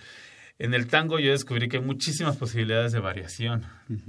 en 0.58 0.72
el 0.72 0.86
tango 0.86 1.18
yo 1.18 1.30
descubrí 1.32 1.68
que 1.68 1.76
hay 1.76 1.82
muchísimas 1.82 2.36
posibilidades 2.36 2.92
de 2.92 3.00
variación 3.00 3.66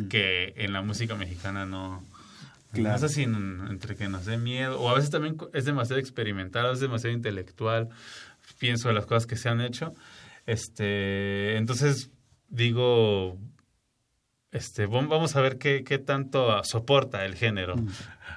que 0.09 0.53
en 0.55 0.71
la 0.73 0.81
música 0.81 1.15
mexicana 1.15 1.65
no... 1.65 2.03
Claro. 2.73 2.99
No 2.99 3.07
sé 3.07 3.09
si 3.09 3.23
en- 3.23 3.65
entre 3.69 3.95
que 3.95 4.09
nos 4.09 4.25
dé 4.25 4.37
miedo, 4.37 4.79
o 4.79 4.89
a 4.89 4.93
veces 4.95 5.09
también 5.09 5.37
es 5.53 5.63
demasiado 5.63 5.99
experimental, 6.01 6.71
es 6.73 6.81
demasiado 6.81 7.15
intelectual, 7.15 7.87
pienso 8.59 8.89
en 8.89 8.95
las 8.95 9.05
cosas 9.05 9.25
que 9.25 9.37
se 9.37 9.47
han 9.47 9.61
hecho. 9.61 9.93
Este, 10.45 11.55
entonces 11.57 12.09
digo, 12.49 13.37
este, 14.57 14.87
vam- 14.87 15.07
vamos 15.07 15.35
a 15.35 15.41
ver 15.41 15.57
qué, 15.57 15.83
qué 15.83 15.97
tanto 15.99 16.63
soporta 16.63 17.23
el 17.25 17.35
género, 17.35 17.75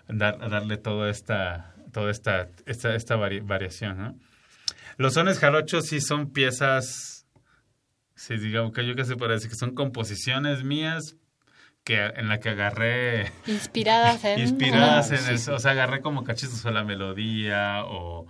dar- 0.09 0.39
darle 0.51 0.77
toda 0.77 1.11
esta, 1.11 1.75
toda 1.93 2.11
esta, 2.11 2.49
esta, 2.67 2.95
esta 2.95 3.17
vari- 3.17 3.45
variación, 3.45 3.99
¿no? 3.99 4.19
Los 4.97 5.15
sones 5.15 5.39
jarochos 5.39 5.87
sí 5.87 6.01
son 6.01 6.31
piezas, 6.33 7.27
sí, 8.15 8.37
digamos 8.37 8.73
que 8.73 8.87
yo 8.87 8.95
que 8.95 9.05
se 9.05 9.17
puede 9.17 9.35
decir 9.35 9.49
que 9.51 9.57
son 9.57 9.75
composiciones 9.75 10.63
mías 10.63 11.17
que 11.85 11.97
en 12.05 12.29
la 12.29 12.39
que 12.41 12.51
agarré 12.51 13.33
Inspiradas 13.47 14.23
en... 14.25 14.39
inspiradas 14.47 15.11
en 15.13 15.27
el, 15.35 15.55
o 15.55 15.59
sea, 15.59 15.71
agarré 15.71 16.03
como 16.03 16.23
cachitos 16.25 16.63
o 16.67 16.71
la 16.71 16.85
melodía 16.85 17.85
o 17.87 18.27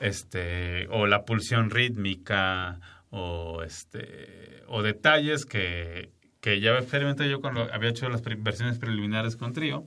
este 0.00 0.86
o 0.90 1.06
la 1.06 1.24
pulsión 1.24 1.70
rítmica 1.70 2.78
o 3.10 3.62
este 3.64 4.62
o 4.68 4.82
detalles 4.82 5.44
que, 5.46 6.10
que 6.46 6.60
ya 6.60 6.78
experimenté 6.78 7.28
yo 7.28 7.40
había 7.72 7.90
hecho 7.90 8.08
las 8.08 8.22
pre- 8.22 8.36
versiones 8.36 8.78
preliminares 8.78 9.34
con 9.34 9.52
trío 9.52 9.84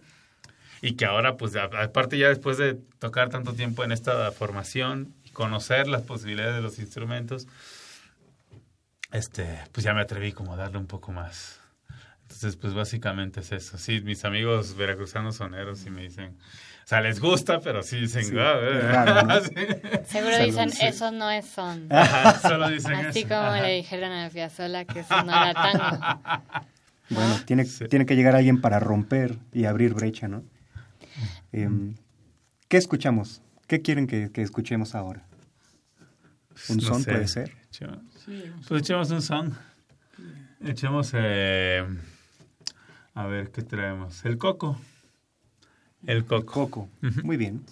y 0.81 0.97
que 0.97 1.05
ahora 1.05 1.37
pues 1.37 1.55
aparte 1.55 2.17
ya 2.17 2.27
después 2.27 2.57
de 2.57 2.73
tocar 2.99 3.29
tanto 3.29 3.53
tiempo 3.53 3.85
en 3.85 3.93
esta 3.93 4.29
formación 4.33 5.13
y 5.23 5.29
conocer 5.29 5.87
las 5.87 6.01
posibilidades 6.01 6.55
de 6.55 6.61
los 6.61 6.77
instrumentos 6.77 7.47
este 9.13 9.61
pues 9.71 9.85
ya 9.85 9.93
me 9.93 10.01
atreví 10.01 10.33
como 10.33 10.53
a 10.53 10.57
darle 10.57 10.79
un 10.79 10.87
poco 10.87 11.13
más 11.13 11.61
entonces, 12.23 12.57
pues 12.57 12.75
básicamente 12.75 13.39
es 13.39 13.51
eso. 13.51 13.79
Sí, 13.79 14.01
mis 14.01 14.23
amigos 14.23 14.75
veracruzanos 14.75 15.37
soneros 15.37 15.79
sí 15.79 15.89
me 15.89 16.03
dicen, 16.03 16.37
sea, 16.89 17.01
les 17.01 17.19
gusta, 17.19 17.59
pero 17.59 17.83
sí 17.83 17.97
dicen, 18.01 18.23
Sí, 18.25 18.35
"Ah, 18.37 18.53
eh". 18.59 18.77
es 18.79 18.83
raro, 18.85 19.21
¿no? 19.27 19.39
Sí. 19.43 19.51
Seguro 20.05 20.33
Salud, 20.35 20.45
dicen, 20.45 20.69
sí. 20.71 20.85
eso 20.85 21.11
no 21.11 21.29
es 21.29 21.45
son. 21.45 21.87
Ajá, 21.91 22.39
solo 22.39 22.69
dicen 22.69 22.93
Así 22.95 23.19
eso. 23.19 23.27
como 23.29 23.41
Ajá. 23.41 23.61
le 23.61 23.73
dijeron 23.75 24.11
a 24.11 24.29
Piazzolla 24.29 24.85
que 24.85 25.01
eso 25.01 25.23
no 25.23 25.31
era 25.31 25.53
tango. 25.53 26.65
Bueno, 27.11 27.39
tiene, 27.45 27.65
Sí. 27.65 27.85
tiene 27.87 28.05
que 28.05 28.15
llegar 28.15 28.35
alguien 28.35 28.61
para 28.61 28.79
romper 28.79 29.37
y 29.51 29.65
abrir 29.65 29.95
brecha, 29.95 30.27
¿no? 30.27 30.43
Em, 31.51 31.95
¿Qué 32.67 32.77
escuchamos? 32.77 33.41
¿Qué 33.65 33.81
quieren 33.81 34.05
que, 34.05 34.31
que 34.31 34.43
escuchemos 34.43 34.93
ahora? 34.93 35.25
¿Un 36.69 36.77
No 36.77 36.83
son 36.83 37.01
sé. 37.01 37.11
puede 37.11 37.27
ser? 37.27 37.51
Echemos- 37.71 37.99
Pues 38.67 38.81
echemos 38.83 39.09
un 39.09 39.21
son. 39.23 39.57
Echemos, 40.63 41.11
eh, 41.15 41.83
a 43.15 43.25
ver, 43.25 43.49
¿qué 43.49 43.63
traemos? 43.63 44.23
El 44.25 44.37
coco. 44.37 44.79
El 46.05 46.25
coco. 46.25 46.89
Muy 47.23 47.37
bien, 47.37 47.63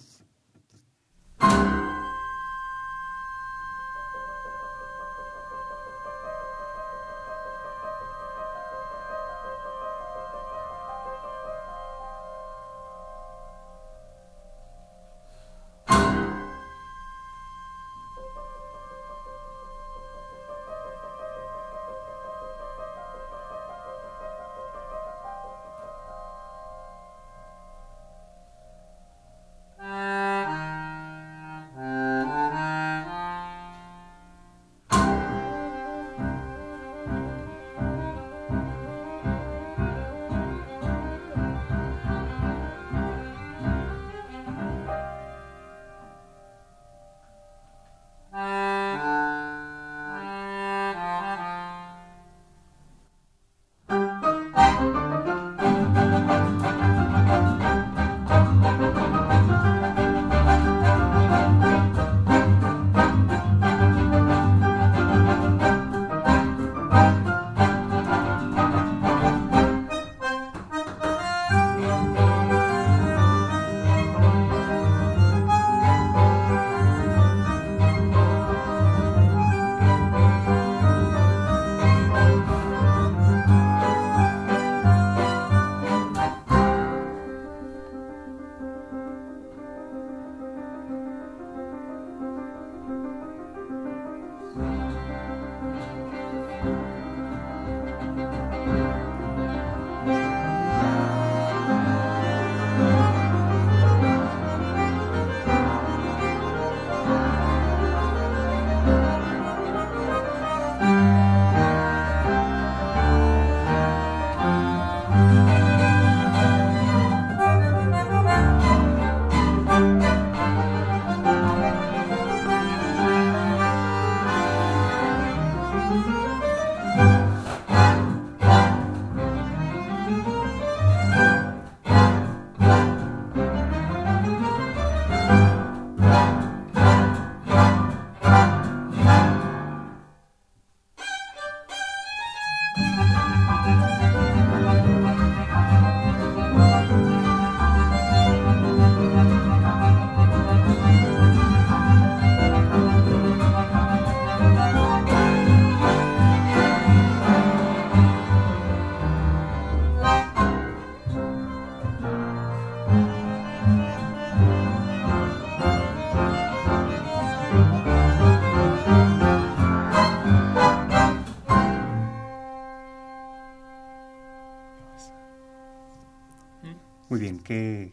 qué, 177.48 177.92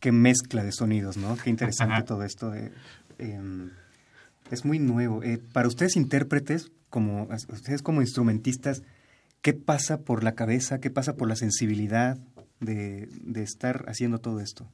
qué 0.00 0.12
mezcla 0.12 0.64
de 0.64 0.72
sonidos, 0.72 1.18
¿no? 1.18 1.36
Qué 1.36 1.50
interesante 1.50 1.92
Ajá. 1.94 2.04
todo 2.06 2.24
esto. 2.24 2.54
eh, 2.54 2.72
em, 3.18 3.70
es 4.50 4.64
muy 4.64 4.78
nuevo. 4.78 5.22
Eh, 5.22 5.38
para 5.52 5.68
ustedes 5.68 5.94
intérpretes, 5.96 6.70
como 6.88 7.28
ustedes 7.48 7.82
como 7.82 8.00
instrumentistas, 8.00 8.82
¿qué 9.42 9.52
pasa 9.52 9.98
por 9.98 10.24
la 10.24 10.32
cabeza, 10.32 10.80
qué 10.80 10.88
pasa 10.90 11.14
por 11.16 11.28
la 11.28 11.36
sensibilidad 11.36 12.16
de, 12.60 13.08
de 13.20 13.42
estar 13.42 13.84
haciendo 13.88 14.18
todo 14.18 14.40
esto? 14.40 14.66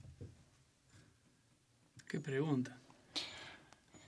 Qué 2.07 2.21
pregunta. 2.21 2.77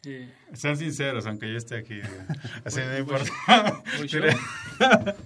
Eh, 0.05 0.33
Sean 0.55 0.77
sinceros, 0.77 1.27
aunque 1.27 1.51
yo 1.51 1.59
esté 1.59 1.77
aquí. 1.77 2.01
Así 2.65 2.79
no 2.81 2.97
importa. 2.97 3.31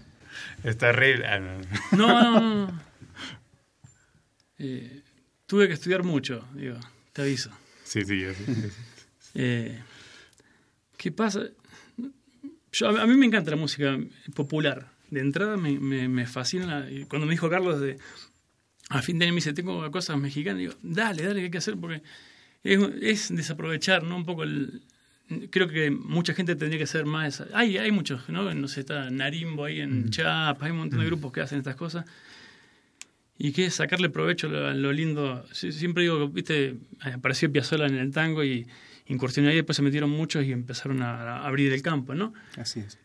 Está 0.64 0.88
horrible. 0.88 1.26
Ah, 1.26 1.38
no. 1.38 1.58
No, 1.92 2.06
no, 2.22 2.40
no. 2.40 2.66
no. 2.66 2.80
Eh, 4.58 5.02
tuve 5.46 5.66
que 5.68 5.74
estudiar 5.74 6.02
mucho, 6.02 6.46
digo, 6.54 6.78
te 7.12 7.22
aviso. 7.22 7.50
Sí, 7.84 8.04
sí, 8.04 8.20
sí. 8.34 8.44
Eh, 9.36 9.80
¿Qué 10.96 11.10
pasa? 11.10 11.42
Yo, 12.72 12.88
a 12.88 13.06
mí 13.06 13.16
me 13.16 13.26
encanta 13.26 13.50
la 13.50 13.56
música 13.56 13.98
popular. 14.34 14.88
De 15.10 15.20
entrada 15.20 15.56
me, 15.56 15.78
me, 15.80 16.08
me 16.08 16.26
fascina. 16.26 16.66
la- 16.80 17.06
cuando 17.08 17.26
me 17.26 17.32
dijo 17.32 17.50
Carlos 17.50 17.80
de 17.80 17.98
a 18.90 19.02
fin 19.02 19.18
de 19.18 19.24
año 19.24 19.32
me 19.32 19.38
dice, 19.38 19.52
tengo 19.52 19.90
cosas 19.90 20.18
mexicanas, 20.18 20.58
digo, 20.60 20.74
dale, 20.82 21.22
dale, 21.24 21.40
¿qué 21.40 21.44
hay 21.46 21.50
que 21.50 21.58
hacer? 21.58 21.76
Porque 21.76 22.02
es, 22.62 22.78
es 23.00 23.34
desaprovechar, 23.34 24.04
¿no? 24.04 24.16
Un 24.16 24.24
poco 24.24 24.44
el... 24.44 24.82
Creo 25.50 25.66
que 25.68 25.90
mucha 25.90 26.32
gente 26.34 26.54
tendría 26.54 26.78
que 26.78 26.84
hacer 26.84 27.06
más... 27.06 27.42
Hay, 27.54 27.76
hay 27.78 27.90
muchos, 27.90 28.28
¿no? 28.28 28.52
No 28.54 28.68
sé, 28.68 28.80
está 28.80 29.10
Narimbo 29.10 29.64
ahí 29.64 29.80
en 29.80 30.10
Chiapas, 30.10 30.62
hay 30.62 30.70
un 30.70 30.78
montón 30.78 31.00
de 31.00 31.06
grupos 31.06 31.32
que 31.32 31.40
hacen 31.40 31.58
estas 31.58 31.76
cosas. 31.76 32.04
Y 33.36 33.52
que 33.52 33.66
es 33.66 33.74
sacarle 33.74 34.10
provecho 34.10 34.46
a 34.48 34.74
lo 34.74 34.92
lindo. 34.92 35.44
Siempre 35.52 36.04
digo, 36.04 36.28
viste, 36.28 36.76
apareció 37.00 37.50
Piazzolla 37.50 37.86
en 37.86 37.96
el 37.96 38.12
tango 38.12 38.44
y 38.44 38.66
incursionó 39.06 39.48
ahí, 39.48 39.56
después 39.56 39.76
se 39.76 39.82
metieron 39.82 40.10
muchos 40.10 40.44
y 40.44 40.52
empezaron 40.52 41.02
a, 41.02 41.38
a 41.38 41.46
abrir 41.46 41.72
el 41.72 41.82
campo, 41.82 42.14
¿no? 42.14 42.32
Así 42.56 42.80
es. 42.80 42.98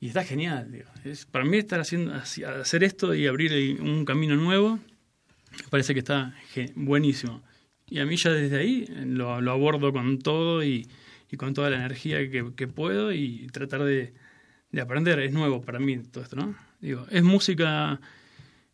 Y 0.00 0.08
está 0.08 0.22
genial, 0.24 0.70
digo. 0.70 0.88
Es, 1.04 1.26
para 1.26 1.44
mí 1.44 1.56
estar 1.56 1.80
haciendo 1.80 2.14
hacer 2.14 2.84
esto 2.84 3.14
y 3.14 3.26
abrir 3.26 3.52
el- 3.52 3.80
un 3.80 4.04
camino 4.04 4.36
nuevo, 4.36 4.78
me 5.56 5.68
parece 5.70 5.92
que 5.92 6.00
está 6.00 6.34
buenísimo. 6.76 7.42
Y 7.88 7.98
a 7.98 8.06
mí 8.06 8.16
ya 8.16 8.30
desde 8.30 8.56
ahí 8.58 8.84
eh, 8.88 9.04
lo, 9.06 9.40
lo 9.40 9.50
abordo 9.52 9.92
con 9.92 10.18
todo 10.18 10.62
y, 10.62 10.86
y 11.30 11.36
con 11.36 11.52
toda 11.52 11.68
la 11.70 11.76
energía 11.76 12.18
que, 12.30 12.52
que 12.56 12.68
puedo 12.68 13.12
y 13.12 13.46
tratar 13.52 13.82
de, 13.84 14.14
de 14.70 14.80
aprender. 14.80 15.18
Es 15.20 15.32
nuevo 15.32 15.62
para 15.62 15.78
mí 15.80 15.98
todo 15.98 16.22
esto, 16.22 16.36
¿no? 16.36 16.54
Digo, 16.80 17.06
es 17.10 17.22
música 17.22 18.00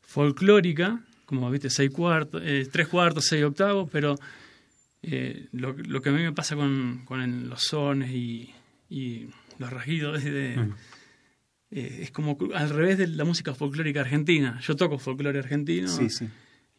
folclórica, 0.03 1.01
como 1.27 1.51
viste, 1.51 1.71
seis 1.71 1.91
cuartos, 1.91 2.43
eh, 2.45 2.69
tres 2.71 2.89
cuartos, 2.89 3.27
seis 3.27 3.45
octavos, 3.45 3.89
pero 3.91 4.17
eh, 5.03 5.49
lo, 5.53 5.73
lo 5.75 6.03
que 6.03 6.09
a 6.09 6.13
mí 6.13 6.23
me 6.23 6.33
pasa 6.33 6.57
con, 6.57 7.05
los 7.49 7.63
sones 7.63 8.11
y, 8.11 8.53
y 8.89 9.29
los 9.59 9.71
rasguidos 9.71 10.19
es 10.19 10.25
de, 10.25 10.55
eh, 11.71 11.99
es 12.03 12.11
como 12.11 12.37
al 12.55 12.71
revés 12.71 12.99
de 12.99 13.07
la 13.07 13.25
música 13.25 13.55
folclórica 13.55 14.01
argentina. 14.01 14.59
Yo 14.63 14.75
toco 14.77 14.99
folclore 14.99 15.39
argentino 15.39 15.89
Sí, 15.89 16.11
sí. 16.11 16.29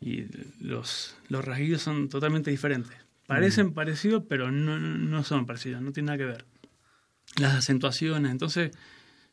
y 0.02 0.26
los, 0.60 1.16
los 1.30 1.46
rasguidos 1.46 1.82
son 1.82 2.10
totalmente 2.10 2.52
diferentes. 2.52 2.92
Parecen 3.28 3.74
parecidos, 3.74 4.24
pero 4.28 4.52
no, 4.52 4.78
no- 4.78 4.98
no 4.98 5.24
son 5.24 5.46
parecidos, 5.46 5.82
no 5.82 5.94
tienen 5.94 6.08
nada 6.08 6.18
que 6.18 6.26
ver. 6.26 6.46
Las 7.40 7.56
acentuaciones, 7.56 8.30
entonces, 8.30 8.72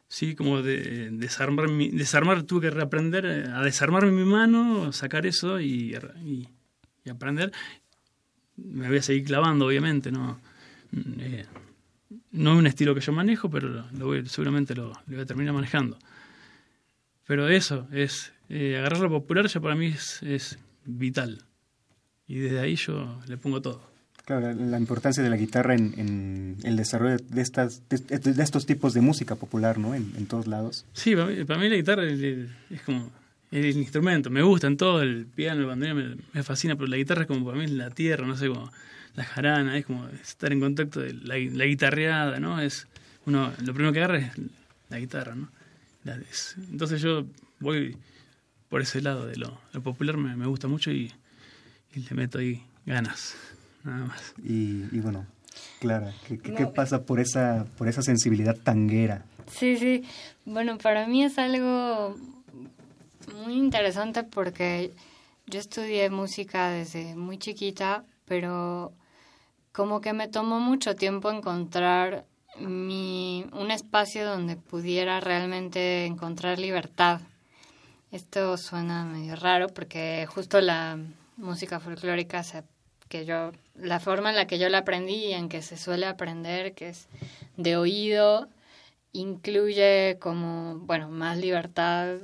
sí, 0.09 0.35
como 0.35 0.63
de, 0.63 1.11
desarmar, 1.13 1.69
mi, 1.69 1.91
desarmar, 1.91 2.43
tuve 2.43 2.63
que 2.63 2.71
reaprender 2.71 3.25
eh, 3.27 3.45
a 3.53 3.63
desarmar 3.63 4.07
mi 4.07 4.25
mano, 4.25 4.93
sacar 4.93 5.27
eso 5.27 5.61
y, 5.61 5.95
y- 6.25 6.49
aprender. 7.11 7.53
Me 8.57 8.89
voy 8.89 8.99
a 8.99 9.03
seguir 9.03 9.25
clavando, 9.25 9.67
obviamente, 9.67 10.11
no, 10.13 10.39
eh, 11.21 11.47
no 12.33 12.53
es 12.53 12.59
un 12.59 12.67
estilo 12.67 12.95
que 12.95 13.01
yo 13.01 13.13
manejo, 13.13 13.49
pero 13.49 13.69
lo, 13.93 14.07
voy- 14.07 14.27
seguramente 14.27 14.75
lo, 14.75 14.89
lo 14.89 15.03
voy 15.07 15.21
a 15.21 15.27
terminar 15.27 15.55
manejando. 15.55 15.99
Pero 17.27 17.49
eso, 17.49 17.87
es 17.93 18.33
eh, 18.49 18.77
agarrar 18.79 19.01
lo 19.01 19.09
popular 19.11 19.47
ya 19.47 19.61
para 19.61 19.75
mí 19.75 19.87
es 20.23 20.59
vital. 20.85 21.45
Y 22.27 22.37
desde 22.41 22.61
ahí 22.61 22.77
yo 22.77 23.21
le 23.27 23.37
pongo 23.39 23.63
todo. 23.63 23.91
Claro, 24.29 24.53
la, 24.53 24.77
importancia 24.77 25.23
de 25.23 25.31
la 25.31 25.39
guitarra 25.39 25.75
en, 25.75 26.59
el 26.63 26.77
desarrollo 26.77 27.17
de, 27.31 27.41
estas, 27.41 27.89
de, 27.89 28.43
estos 28.43 28.67
tipos 28.67 28.93
de 28.93 29.01
música 29.01 29.37
popular, 29.37 29.79
¿no? 29.79 29.95
En, 29.95 30.27
todos 30.27 30.47
lados. 30.47 30.85
Sí, 30.93 31.17
para 31.17 31.29
mí, 31.29 31.45
para 31.47 31.59
mí 31.59 31.71
la 31.71 31.77
guitarra 31.77 32.05
es, 32.05 32.51
como 32.85 33.11
el 33.51 33.75
instrumento. 33.75 34.29
Me 34.29 34.43
gusta 34.43 34.67
en 34.67 34.77
todo, 34.77 35.01
el 35.01 35.25
piano, 35.25 35.63
el 35.63 35.67
bandoneón 35.67 36.23
me, 36.35 36.43
fascina, 36.43 36.77
pero 36.77 36.89
la 36.89 36.99
guitarra 36.99 37.23
es 37.23 37.27
como 37.27 37.47
para 37.47 37.57
mí 37.57 37.69
la 37.69 37.89
tierra, 37.89 38.27
no 38.27 38.37
sé, 38.37 38.49
como 38.49 38.71
la 39.15 39.25
jarana, 39.25 39.79
es 39.79 39.87
como 39.87 40.07
estar 40.09 40.53
en 40.53 40.61
contacto 40.61 41.01
de 41.01 41.15
la, 41.15 41.39
la 41.39 41.65
guitarreada, 41.65 42.39
¿no? 42.39 42.61
Es 42.61 42.87
uno, 43.25 43.51
lo 43.65 43.73
primero 43.73 43.95
que 43.95 44.01
agarra 44.01 44.19
es 44.19 44.33
la 44.91 44.99
guitarra, 44.99 45.37
¿no? 45.37 45.49
Entonces 46.71 47.01
yo 47.01 47.25
voy 47.61 47.97
por 48.69 48.83
ese 48.83 49.01
lado 49.01 49.25
de 49.25 49.37
lo, 49.37 49.59
popular, 49.83 50.19
me, 50.19 50.45
gusta 50.45 50.69
mucho 50.69 50.91
y 50.91 51.15
le 51.95 52.15
meto 52.15 52.41
ahí 52.41 52.63
ganas, 52.85 53.35
nada 53.89 54.07
más. 54.07 54.35
Y, 54.43 54.85
y 54.93 55.01
bueno, 55.01 55.27
Clara, 55.81 56.13
¿qué, 56.27 56.39
qué- 56.39 56.51
No. 56.53 56.59
qué 56.59 56.67
pasa 56.67 57.03
por 57.03 57.21
esa, 57.21 57.67
por 57.77 57.89
esa 57.89 58.03
sensibilidad 58.03 58.57
tanguera? 58.57 59.25
Sí, 59.51 59.77
sí. 59.79 60.05
Bueno, 60.45 60.79
para 60.79 61.07
mí 61.07 61.25
es 61.25 61.39
algo 61.39 62.17
muy 63.45 63.55
interesante 63.55 64.23
porque 64.25 64.93
yo 65.47 65.59
estudié 65.61 66.11
música 66.11 66.69
desde 66.71 67.15
muy 67.17 67.39
chiquita, 67.39 68.05
pero 68.27 68.93
como 69.73 70.01
que 70.01 70.13
me 70.13 70.29
tomó 70.29 70.61
mucho 70.61 70.95
tiempo 70.97 71.31
encontrar 71.31 72.25
mi, 72.59 73.47
un 73.53 73.71
espacio 73.71 74.27
donde 74.27 74.57
pudiera 74.57 75.21
realmente 75.21 76.07
encontrar 76.07 76.59
libertad. 76.59 77.21
Esto 78.11 78.57
suena 78.57 79.05
medio 79.05 79.37
raro 79.37 79.69
porque 79.69 80.27
justo 80.29 80.61
la 80.61 80.99
música 81.37 81.79
folclórica 81.79 82.43
se- 82.43 82.65
que 83.09 83.25
yo 83.25 83.53
la 83.75 84.01
forma 84.01 84.31
en 84.31 84.37
la 84.37 84.47
que 84.47 84.59
yo 84.59 84.69
la 84.69 84.79
aprendí 84.79 85.27
y 85.27 85.33
en 85.33 85.49
que 85.49 85.63
se 85.63 85.77
suele 85.77 86.07
aprender 86.07 86.75
que 86.75 86.91
es 86.91 87.09
de 87.57 87.77
oído 87.77 88.49
incluye 89.13 90.19
como 90.21 90.77
bueno 90.81 91.09
más 91.09 91.39
libertad 91.39 92.17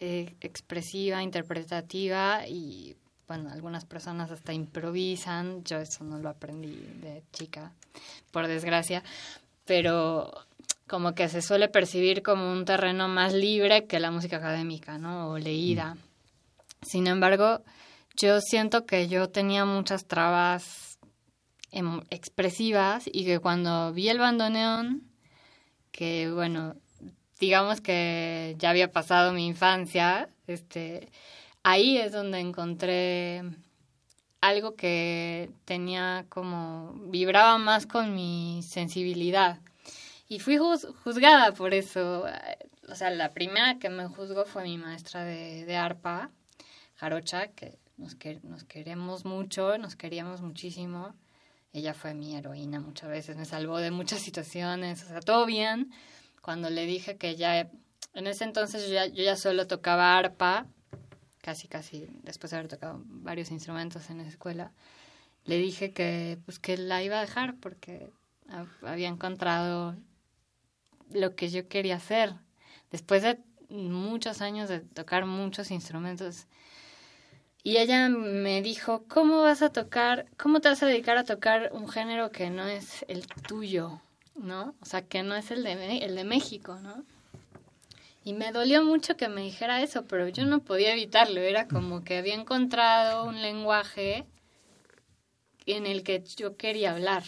eh, 0.00 0.34
expresiva 0.40 1.22
interpretativa 1.22 2.46
y 2.46 2.96
bueno 3.26 3.50
algunas 3.50 3.84
personas 3.84 4.30
hasta 4.30 4.52
improvisan. 4.52 5.64
Yo 5.64 5.78
eso 5.78 6.04
no 6.04 6.18
lo 6.18 6.28
aprendí 6.28 6.74
de 7.00 7.22
chica 7.32 7.72
por 8.32 8.46
desgracia 8.46 9.02
pero 9.64 10.32
como 10.86 11.14
que 11.14 11.28
se 11.28 11.40
suele 11.40 11.68
percibir 11.68 12.22
como 12.22 12.52
un 12.52 12.64
terreno 12.64 13.08
más 13.08 13.32
libre 13.32 13.86
que 13.86 14.00
la 14.00 14.10
música 14.10 14.36
académica 14.36 14.98
no 14.98 15.30
o 15.30 15.38
leída. 15.38 15.96
Sin 16.82 17.06
embargo 17.06 17.62
yo 18.16 18.40
siento 18.40 18.86
que 18.86 19.08
yo 19.08 19.28
tenía 19.30 19.64
muchas 19.64 20.06
trabas 20.06 20.98
em- 21.70 22.02
expresivas 22.10 23.04
y 23.12 23.24
que 23.24 23.38
cuando 23.40 23.92
vi 23.92 24.08
el 24.08 24.18
bandoneón, 24.18 25.02
que 25.92 26.30
bueno, 26.32 26.76
digamos 27.40 27.80
que 27.80 28.54
ya 28.58 28.70
había 28.70 28.92
pasado 28.92 29.32
mi 29.32 29.46
infancia, 29.46 30.28
este, 30.46 31.10
ahí 31.62 31.98
es 31.98 32.12
donde 32.12 32.38
encontré 32.40 33.42
algo 34.40 34.76
que 34.76 35.50
tenía 35.64 36.26
como, 36.28 36.92
vibraba 37.08 37.58
más 37.58 37.86
con 37.86 38.14
mi 38.14 38.62
sensibilidad. 38.62 39.60
Y 40.28 40.38
fui 40.40 40.56
juz- 40.58 40.88
juzgada 41.02 41.52
por 41.52 41.74
eso. 41.74 42.24
O 42.88 42.94
sea, 42.94 43.10
la 43.10 43.32
primera 43.32 43.78
que 43.78 43.88
me 43.90 44.06
juzgó 44.06 44.44
fue 44.44 44.64
mi 44.64 44.78
maestra 44.78 45.24
de, 45.24 45.64
de 45.64 45.76
arpa, 45.76 46.30
Jarocha, 46.96 47.48
que 47.48 47.78
nos, 47.96 48.14
que 48.14 48.40
nos 48.42 48.64
queremos 48.64 49.24
mucho, 49.24 49.78
nos 49.78 49.96
queríamos 49.96 50.40
muchísimo. 50.40 51.14
Ella 51.72 51.94
fue 51.94 52.14
mi 52.14 52.36
heroína 52.36 52.80
muchas 52.80 53.08
veces, 53.10 53.36
me 53.36 53.44
salvó 53.44 53.78
de 53.78 53.90
muchas 53.90 54.20
situaciones, 54.20 55.02
o 55.04 55.08
sea, 55.08 55.20
todo 55.20 55.44
bien. 55.46 55.90
Cuando 56.40 56.70
le 56.70 56.86
dije 56.86 57.16
que 57.16 57.36
ya, 57.36 57.58
en 57.60 58.26
ese 58.26 58.44
entonces 58.44 58.88
yo 58.88 59.22
ya, 59.22 59.36
solo 59.36 59.66
tocaba 59.66 60.16
arpa, 60.16 60.66
casi, 61.42 61.66
casi, 61.66 62.06
después 62.22 62.50
de 62.52 62.58
haber 62.58 62.68
tocado 62.68 63.02
varios 63.06 63.50
instrumentos 63.50 64.08
en 64.10 64.18
la 64.18 64.28
escuela, 64.28 64.72
le 65.44 65.58
dije 65.58 65.92
que, 65.92 66.38
pues, 66.44 66.58
que 66.58 66.76
la 66.76 67.02
iba 67.02 67.18
a 67.18 67.22
dejar 67.22 67.56
porque 67.56 68.08
ha- 68.48 68.66
había 68.88 69.08
encontrado 69.08 69.96
lo 71.10 71.34
que 71.34 71.48
yo 71.48 71.68
quería 71.68 71.96
hacer. 71.96 72.34
Después 72.90 73.22
de 73.22 73.40
muchos 73.68 74.40
años 74.40 74.68
de 74.68 74.80
tocar 74.80 75.26
muchos 75.26 75.70
instrumentos, 75.70 76.46
y 77.66 77.78
ella 77.78 78.10
me 78.10 78.60
dijo, 78.60 79.04
¿cómo 79.08 79.40
vas 79.40 79.62
a 79.62 79.70
tocar, 79.70 80.26
cómo 80.36 80.60
te 80.60 80.68
vas 80.68 80.82
a 80.82 80.86
dedicar 80.86 81.16
a 81.16 81.24
tocar 81.24 81.70
un 81.72 81.88
género 81.88 82.30
que 82.30 82.50
no 82.50 82.66
es 82.66 83.06
el 83.08 83.26
tuyo, 83.26 84.02
¿no? 84.36 84.74
O 84.82 84.84
sea, 84.84 85.00
que 85.00 85.22
no 85.22 85.34
es 85.34 85.50
el 85.50 85.64
de, 85.64 85.96
el 85.98 86.14
de 86.14 86.24
México, 86.24 86.78
¿no? 86.82 87.02
Y 88.22 88.34
me 88.34 88.52
dolió 88.52 88.84
mucho 88.84 89.16
que 89.16 89.30
me 89.30 89.40
dijera 89.40 89.82
eso, 89.82 90.04
pero 90.04 90.28
yo 90.28 90.44
no 90.44 90.58
podía 90.58 90.92
evitarlo. 90.92 91.40
Era 91.40 91.66
como 91.66 92.04
que 92.04 92.18
había 92.18 92.34
encontrado 92.34 93.24
un 93.24 93.40
lenguaje 93.40 94.26
en 95.64 95.86
el 95.86 96.02
que 96.02 96.22
yo 96.36 96.58
quería 96.58 96.92
hablar, 96.92 97.24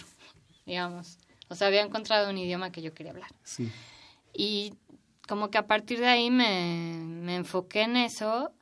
digamos. 0.66 1.16
O 1.48 1.54
sea, 1.54 1.68
había 1.68 1.80
encontrado 1.80 2.28
un 2.28 2.36
idioma 2.36 2.72
que 2.72 2.82
yo 2.82 2.92
quería 2.92 3.12
hablar. 3.12 3.30
Sí. 3.42 3.72
Y 4.34 4.74
como 5.26 5.50
que 5.50 5.56
a 5.56 5.66
partir 5.66 5.98
de 5.98 6.08
ahí 6.08 6.30
me, 6.30 6.98
me 6.98 7.36
enfoqué 7.36 7.82
en 7.82 7.96
eso 7.96 8.52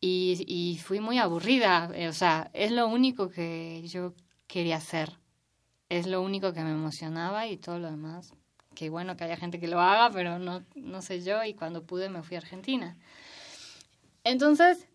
y, 0.00 0.80
fui 0.84 1.00
muy 1.00 1.18
aburrida. 1.18 1.90
Eh, 1.94 2.08
O 2.08 2.12
sea, 2.12 2.50
es 2.52 2.70
lo 2.70 2.86
único 2.88 3.28
que 3.30 3.82
yo 3.86 4.14
quería 4.46 4.76
hacer. 4.76 5.18
es 5.88 6.06
lo 6.06 6.20
único 6.22 6.52
que 6.52 6.62
me 6.62 6.72
emocionaba 6.72 7.46
y 7.46 7.56
todo 7.58 7.78
lo 7.78 7.90
demás. 7.90 8.34
Que 8.74 8.90
bueno 8.90 9.16
que 9.16 9.24
haya 9.24 9.36
gente 9.36 9.60
que 9.60 9.68
lo 9.68 9.80
haga, 9.80 10.10
pero 10.10 10.38
no, 10.38 10.64
no 10.74 11.02
sé 11.02 11.22
yo 11.22 11.44
y 11.44 11.54
cuando 11.54 11.84
pude 11.84 12.08
me 12.08 12.22
fui 12.22 12.36
a 12.36 12.40
Argentina. 12.40 12.96
Entonces, 14.24 14.88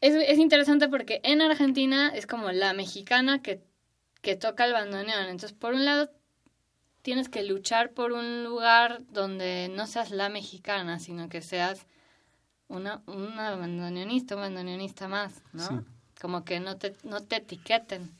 es, 0.00 0.14
es 0.14 0.38
interesante 0.38 0.88
porque 0.88 1.20
en 1.24 1.42
Argentina 1.42 2.10
es 2.14 2.26
como 2.26 2.50
la 2.52 2.72
mexicana 2.72 3.42
que, 3.42 3.62
que 4.22 4.36
toca 4.36 4.64
el 4.64 4.72
bandoneón. 4.72 5.24
Entonces, 5.26 5.52
por 5.52 5.74
un 5.74 5.84
lado, 5.84 6.10
tienes 7.02 7.28
que 7.28 7.42
luchar 7.42 7.92
por 7.92 8.12
un 8.12 8.44
lugar 8.44 9.02
donde 9.10 9.68
no 9.68 9.86
seas 9.86 10.10
la 10.10 10.30
mexicana, 10.30 10.98
sino 10.98 11.28
que 11.28 11.42
seas 11.42 11.86
una, 12.68 13.02
una 13.06 13.56
bandoneonista, 13.56 14.34
un 14.36 14.42
bandoneonista 14.42 15.08
más, 15.08 15.42
¿no? 15.52 15.84
Como 16.20 16.44
que 16.44 16.60
no 16.60 16.76
te, 16.76 16.94
no 17.02 17.22
te 17.22 17.36
etiqueten. 17.36 18.10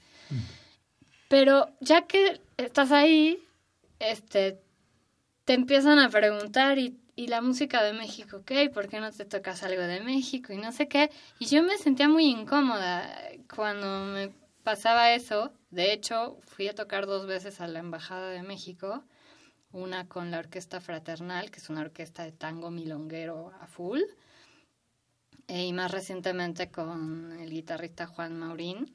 Pero 1.28 1.68
ya 1.80 2.06
que 2.06 2.40
estás 2.56 2.92
ahí, 2.92 3.42
este, 3.98 4.60
te 5.44 5.54
empiezan 5.54 5.98
a 5.98 6.10
preguntar 6.10 6.78
y, 6.78 6.98
y 7.16 7.28
la 7.28 7.40
música 7.40 7.82
de 7.82 7.92
México, 7.92 8.42
¿qué? 8.44 8.68
¿Por 8.70 8.88
qué 8.88 9.00
no 9.00 9.10
te 9.10 9.24
tocas 9.24 9.62
algo 9.62 9.82
de 9.82 10.00
México? 10.00 10.52
Y 10.52 10.58
no 10.58 10.72
sé 10.72 10.88
qué. 10.88 11.10
Y 11.38 11.46
yo 11.46 11.62
me 11.62 11.78
sentía 11.78 12.08
muy 12.08 12.26
incómoda 12.26 13.10
cuando 13.54 14.04
me 14.06 14.32
pasaba 14.62 15.12
eso. 15.12 15.52
De 15.70 15.92
hecho, 15.92 16.38
fui 16.46 16.68
a 16.68 16.74
tocar 16.74 17.06
dos 17.06 17.26
veces 17.26 17.60
a 17.60 17.68
la 17.68 17.78
Embajada 17.78 18.30
de 18.30 18.42
México. 18.42 19.04
Una 19.72 20.08
con 20.08 20.30
la 20.30 20.38
Orquesta 20.38 20.80
Fraternal, 20.80 21.50
que 21.50 21.58
es 21.58 21.68
una 21.68 21.80
orquesta 21.80 22.22
de 22.22 22.32
tango 22.32 22.70
milonguero 22.70 23.52
a 23.60 23.66
full. 23.66 24.00
E, 25.48 25.64
y 25.66 25.72
más 25.72 25.90
recientemente 25.90 26.70
con 26.70 27.38
el 27.40 27.50
guitarrista 27.50 28.06
Juan 28.06 28.38
Maurín. 28.38 28.94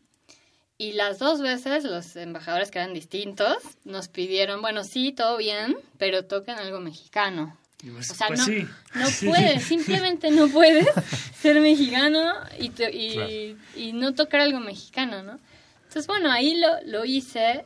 Y 0.77 0.93
las 0.93 1.19
dos 1.19 1.41
veces 1.41 1.83
los 1.83 2.15
embajadores 2.15 2.71
que 2.71 2.79
eran 2.79 2.93
distintos 2.93 3.57
nos 3.83 4.07
pidieron, 4.07 4.61
bueno, 4.61 4.83
sí, 4.83 5.11
todo 5.11 5.37
bien, 5.37 5.77
pero 5.97 6.25
toquen 6.25 6.55
algo 6.57 6.79
mexicano. 6.79 7.57
Pues, 7.81 8.09
o 8.11 8.13
sea, 8.15 8.27
pues 8.27 8.39
no, 8.39 8.45
sí. 8.45 8.67
no 8.95 9.05
Sí. 9.09 9.27
puedes, 9.27 9.63
simplemente 9.63 10.31
no 10.31 10.47
puedes 10.47 10.87
ser 11.41 11.59
mexicano 11.61 12.33
y, 12.57 12.69
te- 12.69 12.95
y, 12.95 13.13
Claro. 13.13 13.31
y 13.75 13.93
no 13.93 14.13
tocar 14.13 14.41
algo 14.41 14.59
mexicano, 14.59 15.21
¿no? 15.23 15.39
Entonces, 15.83 16.07
bueno, 16.07 16.31
ahí 16.31 16.55
lo, 16.59 16.67
lo 16.85 17.03
hice 17.05 17.65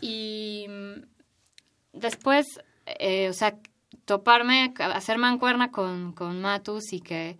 y 0.00 0.66
mm, 0.68 1.02
después, 1.94 2.46
eh, 2.86 3.28
o 3.28 3.32
sea, 3.32 3.56
toparme, 4.04 4.72
hacer 4.78 5.18
mancuerna 5.18 5.70
con, 5.72 6.12
con 6.12 6.40
Matus 6.40 6.92
y 6.92 7.00
que, 7.00 7.38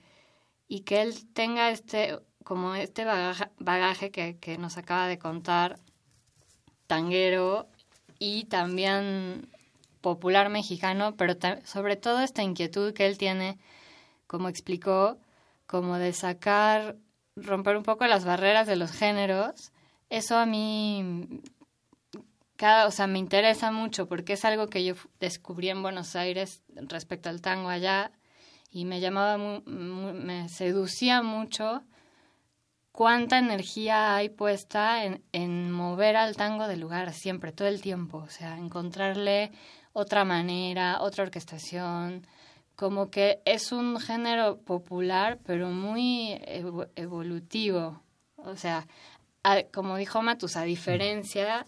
y 0.69 0.81
que 0.81 1.03
él 1.03 1.15
tenga 1.33 1.71
este, 1.71 2.19
como 2.45 2.75
este 2.75 3.05
bagaje, 3.05 4.11
que, 4.11 4.39
que 4.39 4.59
nos 4.59 4.77
acaba 4.77 5.09
de 5.09 5.19
contar, 5.19 5.79
tanguero 6.87 7.69
y 8.19 8.45
también 8.45 9.49
popular 10.01 10.51
mexicano, 10.51 11.17
pero 11.17 11.35
sobre 11.65 11.97
todo 11.97 12.21
esta 12.21 12.43
inquietud 12.43 12.93
que 12.93 13.07
él 13.07 13.19
tiene, 13.19 13.59
como 14.27 14.49
explicó, 14.49 15.19
como 15.67 15.99
de 15.99 16.13
sacar, 16.13 16.97
romper 17.35 17.77
un 17.77 17.83
poco 17.83 18.07
las 18.07 18.25
barreras 18.25 18.67
de 18.67 18.77
los 18.77 18.93
géneros, 18.93 19.73
eso 20.09 20.37
a 20.37 20.47
mí 20.47 21.43
cada, 22.57 22.87
o 22.87 22.91
sea, 22.91 23.07
me 23.07 23.19
interesa 23.19 23.71
mucho 23.71 24.07
porque 24.07 24.35
es 24.35 24.45
algo 24.45 24.69
que 24.69 24.85
yo 24.85 24.95
descubrí 25.21 25.69
en 25.69 25.83
Buenos 25.83 26.17
Aires 26.17 26.63
respecto 26.75 27.29
al 27.29 27.43
tango 27.43 27.69
allá 27.69 28.13
y 28.71 28.85
me 28.85 29.01
llamaba, 29.01 29.37
mu- 29.39 29.63
mu- 29.67 30.13
me 30.13 30.49
seducía 30.49 31.23
mucho 31.23 31.83
cuánta 32.93 33.39
energía 33.39 34.17
hay 34.17 34.29
puesta 34.31 35.05
en, 35.05 35.23
en 35.33 35.71
mover 35.71 36.17
al 36.17 36.37
tango 36.37 36.67
del 36.67 36.81
lugar 36.81 37.13
siempre, 37.13 37.53
todo 37.53 37.69
el 37.69 37.81
tiempo, 37.81 38.19
o 38.19 38.29
sea, 38.31 38.57
encontrarle 38.59 39.53
otra 39.93 40.25
manera, 40.25 41.01
otra 41.01 41.25
orquestación, 41.25 42.27
como 42.75 43.11
que 43.11 43.41
es 43.45 43.73
un 43.73 43.99
género 44.01 44.59
popular, 44.61 45.39
pero 45.45 45.71
muy 45.71 46.33
evo- 46.47 46.89
evolutivo, 46.97 48.03
o 48.37 48.57
sea, 48.57 48.87
como 49.73 49.97
dijo 49.97 50.23
Matus, 50.23 50.57
a 50.57 50.63
diferencia 50.63 51.67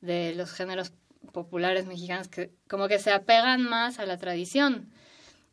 de 0.00 0.34
los 0.34 0.52
géneros 0.52 0.92
populares 1.32 1.86
mexicanos 1.86 2.28
que 2.28 2.52
como 2.68 2.88
que 2.88 2.98
se 2.98 3.10
apegan 3.10 3.62
más 3.62 3.98
a 3.98 4.06
la 4.06 4.16
tradición. 4.16 4.90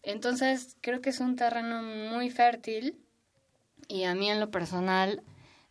Entonces, 0.05 0.77
creo 0.81 1.01
que 1.01 1.09
es 1.09 1.19
un 1.19 1.35
terreno 1.35 1.81
muy 1.81 2.29
fértil 2.29 2.97
y 3.87 4.03
a 4.03 4.13
mí 4.15 4.29
en 4.29 4.39
lo 4.39 4.51
personal, 4.51 5.21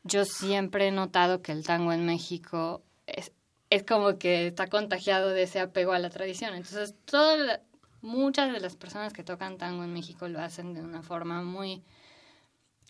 yo 0.03 0.25
siempre 0.25 0.89
he 0.89 0.93
notado 0.93 1.41
que 1.41 1.53
el 1.53 1.65
tango 1.65 1.93
en 1.93 2.05
México 2.05 2.83
es, 3.07 3.33
es 3.71 3.85
como 3.85 4.19
que 4.19 4.49
está 4.49 4.67
contagiado 4.67 5.29
de 5.31 5.45
ese 5.45 5.61
apego 5.61 5.93
a 5.93 5.99
la 6.01 6.11
tradición. 6.11 6.55
Entonces, 6.55 6.95
todas 7.05 7.39
la- 7.39 7.61
muchas 8.03 8.53
de 8.53 8.61
las 8.61 8.77
personas 8.77 9.13
que 9.13 9.23
tocan 9.25 9.57
tango 9.57 9.85
en 9.85 9.93
México 9.93 10.27
lo 10.29 10.41
hacen 10.41 10.75
de 10.75 10.83
una 10.83 11.03
forma 11.03 11.43
muy 11.43 11.83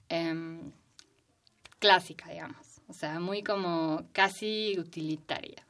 em, 0.08 0.72
clásica, 1.78 2.30
digamos. 2.30 2.80
O 2.88 2.92
sea, 2.92 3.20
muy 3.20 3.42
como 3.42 4.02
casi 4.12 4.78
utilitaria, 4.78 5.64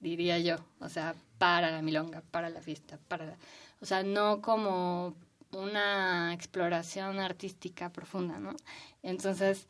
diría 0.00 0.38
yo. 0.38 0.56
O 0.80 0.88
sea, 0.88 1.14
para 1.38 1.70
la 1.70 1.82
milonga, 1.82 2.22
para 2.30 2.48
la 2.50 2.60
fiesta, 2.60 2.98
para 3.08 3.26
la... 3.26 3.36
O 3.80 3.86
sea, 3.86 4.02
no 4.02 4.40
como 4.40 5.14
una 5.52 6.32
exploración 6.34 7.18
artística 7.18 7.90
profunda, 7.90 8.38
¿no? 8.38 8.54
Entonces, 9.02 9.66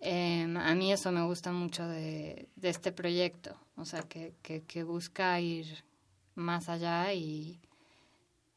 eh, 0.00 0.46
a 0.56 0.74
mí 0.74 0.92
eso 0.92 1.10
me 1.12 1.22
gusta 1.24 1.52
mucho 1.52 1.86
de, 1.86 2.48
de 2.56 2.68
este 2.68 2.92
proyecto, 2.92 3.56
o 3.76 3.84
sea, 3.84 4.02
que, 4.02 4.34
que, 4.42 4.62
que 4.62 4.84
busca 4.84 5.40
ir 5.40 5.84
más 6.34 6.68
allá 6.68 7.12
y, 7.12 7.60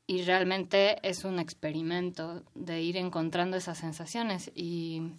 y 0.05 0.23
realmente 0.23 0.97
es 1.07 1.23
un 1.23 1.39
experimento 1.39 2.43
de 2.55 2.81
ir 2.81 2.97
encontrando 2.97 3.57
esas 3.57 3.77
sensaciones 3.77 4.51
y 4.53 5.13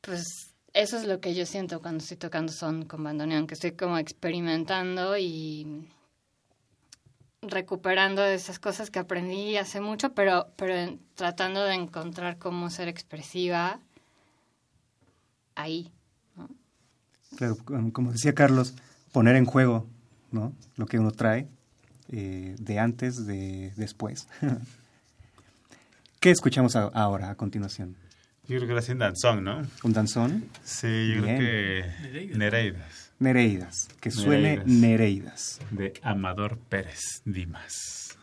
pues 0.00 0.52
eso 0.74 0.96
es 0.96 1.04
lo 1.04 1.20
que 1.20 1.34
yo 1.34 1.46
siento 1.46 1.80
cuando 1.80 2.02
estoy 2.02 2.16
tocando 2.16 2.52
son 2.52 2.86
con 2.86 3.04
bandoneón, 3.04 3.46
que 3.46 3.54
estoy 3.54 3.72
como 3.72 3.98
experimentando 3.98 5.16
y 5.16 5.86
recuperando 7.42 8.24
esas 8.24 8.58
cosas 8.58 8.90
que 8.90 8.98
aprendí 9.00 9.56
hace 9.56 9.80
mucho, 9.80 10.12
pero, 10.14 10.48
pero 10.56 10.74
en- 10.74 11.00
tratando 11.14 11.64
de 11.64 11.74
encontrar 11.74 12.38
cómo 12.38 12.70
ser 12.70 12.88
expresiva 12.88 13.80
ahí. 15.54 15.90
Claro, 17.36 17.56
como 17.64 17.92
como 17.92 18.12
decía 18.12 18.34
Carlos, 18.34 18.74
poner 19.12 19.36
en 19.36 19.44
juego 19.46 19.86
¿no? 20.30 20.52
lo 20.76 20.86
que 20.86 20.98
uno 20.98 21.10
trae 21.10 21.48
eh, 22.10 22.54
de 22.58 22.78
antes, 22.78 23.26
de 23.26 23.72
después. 23.76 24.28
¿Qué 26.20 26.30
escuchamos 26.30 26.76
a- 26.76 26.84
ahora, 26.94 27.30
a 27.30 27.34
continuación? 27.34 27.96
Yo 28.48 28.58
creo 28.58 28.66
que 28.68 28.72
era 28.84 28.92
un 28.92 28.98
danzón, 28.98 29.44
¿no? 29.44 29.62
¿Un 29.82 29.92
danzón? 29.92 30.44
Sí, 30.62 31.12
yo 31.14 31.22
Bien. 31.22 31.36
creo 31.36 31.38
que 31.38 32.36
Nereidas. 32.36 33.11
Nereidas. 33.22 33.88
Que 34.00 34.10
suene 34.10 34.58
Nereidas. 34.64 34.66
Nereidas. 34.66 35.60
de 35.70 35.92
Amador 36.02 36.58
Pérez 36.68 37.22
Dimas. 37.24 38.18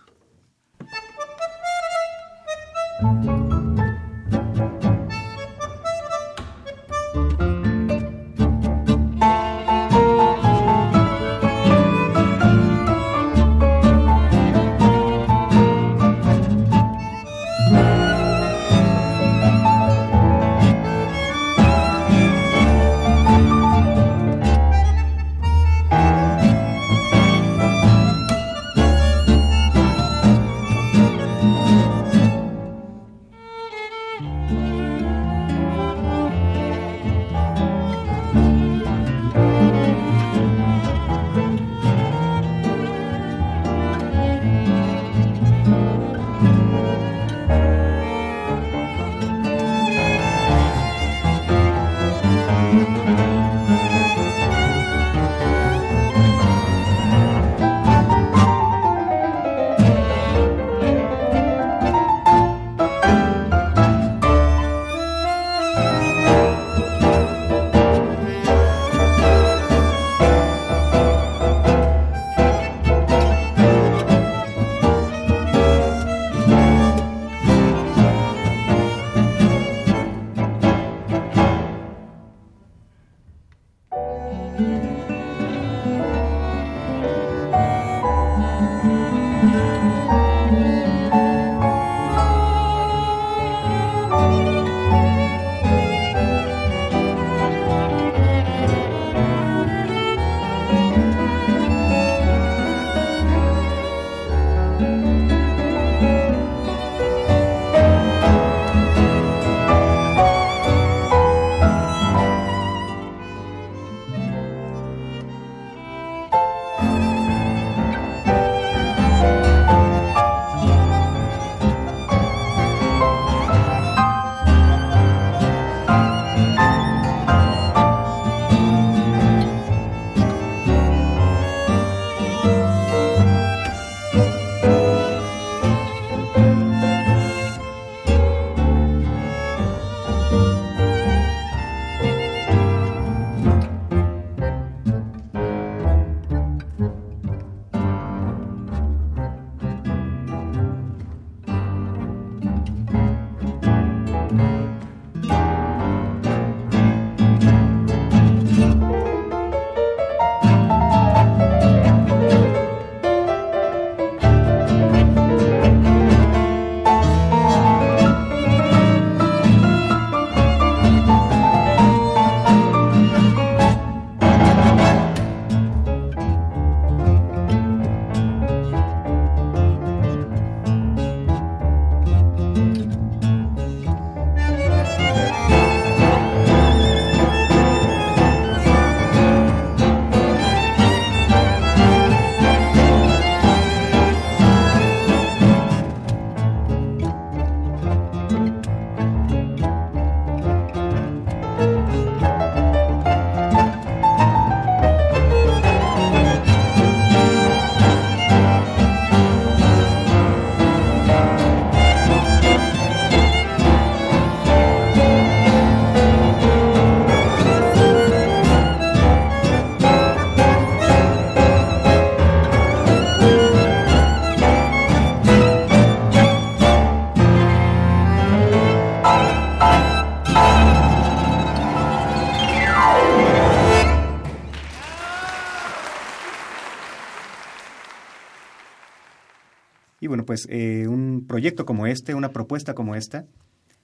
Pues 240.29 240.45
eh, 240.47 240.85
un 240.87 241.25
proyecto 241.27 241.65
como 241.65 241.87
este, 241.87 242.13
una 242.13 242.29
propuesta 242.29 242.75
como 242.75 242.93
esta, 242.93 243.25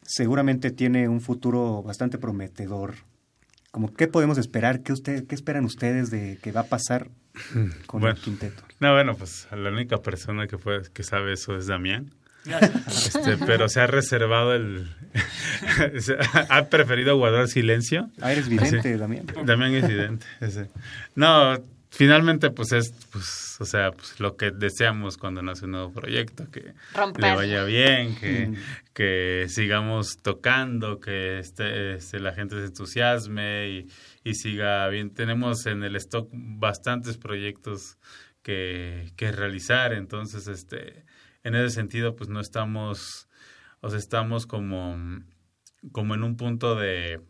seguramente 0.03 0.69
tiene 0.69 1.09
un 1.09 1.19
futuro 1.19 1.81
bastante 1.81 2.19
prometedor. 2.19 2.97
Como, 3.71 3.91
¿Qué 3.91 4.07
podemos 4.07 4.37
esperar? 4.37 4.83
¿Qué, 4.83 4.93
usted, 4.93 5.25
¿Qué 5.25 5.33
esperan 5.33 5.65
ustedes 5.65 6.11
de 6.11 6.37
que 6.43 6.51
va 6.51 6.61
a 6.61 6.65
pasar 6.65 7.09
con 7.87 8.01
Bueno. 8.01 8.15
el 8.15 8.21
quinteto? 8.21 8.61
No, 8.79 8.93
bueno, 8.93 9.15
pues 9.15 9.47
la 9.51 9.71
única 9.71 9.97
persona 10.03 10.45
que, 10.45 10.59
puede, 10.59 10.83
que 10.93 11.01
sabe 11.01 11.33
eso 11.33 11.57
es 11.57 11.65
Damián. 11.65 12.11
Este, 12.85 13.37
pero 13.43 13.67
se 13.67 13.81
ha 13.81 13.87
reservado 13.87 14.53
el... 14.53 14.87
ha 16.49 16.65
preferido 16.65 17.17
guardar 17.17 17.47
silencio. 17.47 18.11
Ah, 18.21 18.31
eres 18.31 18.49
vidente, 18.49 18.95
Damián. 18.99 19.25
Damián 19.45 19.73
es 19.73 19.87
vidente. 19.87 20.27
ese. 20.41 20.67
No, 21.15 21.57
finalmente 21.95 22.49
pues 22.51 22.71
es, 22.73 22.91
pues, 23.11 23.57
o 23.59 23.65
sea, 23.65 23.91
pues 23.91 24.19
lo 24.19 24.35
que 24.37 24.51
deseamos 24.51 25.17
cuando 25.17 25.41
nace 25.41 25.65
un 25.65 25.71
nuevo 25.71 25.91
proyecto, 25.91 26.49
que 26.51 26.73
Romper. 26.93 27.23
le 27.23 27.35
vaya 27.35 27.63
bien, 27.63 28.15
que, 28.17 28.47
Mm. 28.47 28.55
que 28.93 29.45
sigamos 29.49 30.17
tocando, 30.17 30.99
que 30.99 31.39
este, 31.39 31.95
este, 31.95 32.19
la 32.19 32.33
gente 32.33 32.55
se 32.57 32.65
entusiasme 32.65 33.69
y, 33.69 33.87
y 34.23 34.33
siga 34.35 34.87
bien. 34.89 35.11
Tenemos 35.13 35.65
en 35.65 35.83
el 35.83 35.95
stock 35.95 36.29
bastantes 36.31 37.17
proyectos 37.17 37.97
que, 38.41 39.11
que 39.15 39.31
realizar, 39.31 39.93
entonces, 39.93 40.47
este, 40.47 41.05
en 41.43 41.55
ese 41.55 41.69
sentido, 41.73 42.15
pues 42.15 42.29
no 42.29 42.39
estamos, 42.39 43.27
o 43.81 43.89
sea, 43.89 43.97
estamos 43.99 44.45
como, 44.45 44.97
como 45.91 46.13
en 46.15 46.23
un 46.23 46.35
punto 46.37 46.75
de, 46.75 47.21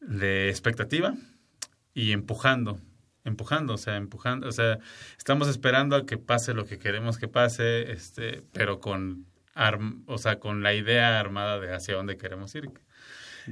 de 0.00 0.48
expectativa 0.48 1.14
y 1.94 2.12
empujando, 2.12 2.78
empujando, 3.24 3.74
o 3.74 3.78
sea, 3.78 3.96
empujando, 3.96 4.48
o 4.48 4.52
sea, 4.52 4.78
estamos 5.18 5.48
esperando 5.48 5.96
a 5.96 6.06
que 6.06 6.18
pase 6.18 6.54
lo 6.54 6.64
que 6.66 6.78
queremos 6.78 7.18
que 7.18 7.28
pase, 7.28 7.92
este, 7.92 8.42
pero 8.52 8.80
con 8.80 9.26
arm- 9.54 10.02
o 10.06 10.18
sea, 10.18 10.38
con 10.38 10.62
la 10.62 10.74
idea 10.74 11.20
armada 11.20 11.60
de 11.60 11.72
hacia 11.74 11.94
dónde 11.94 12.16
queremos 12.16 12.54
ir. 12.54 12.70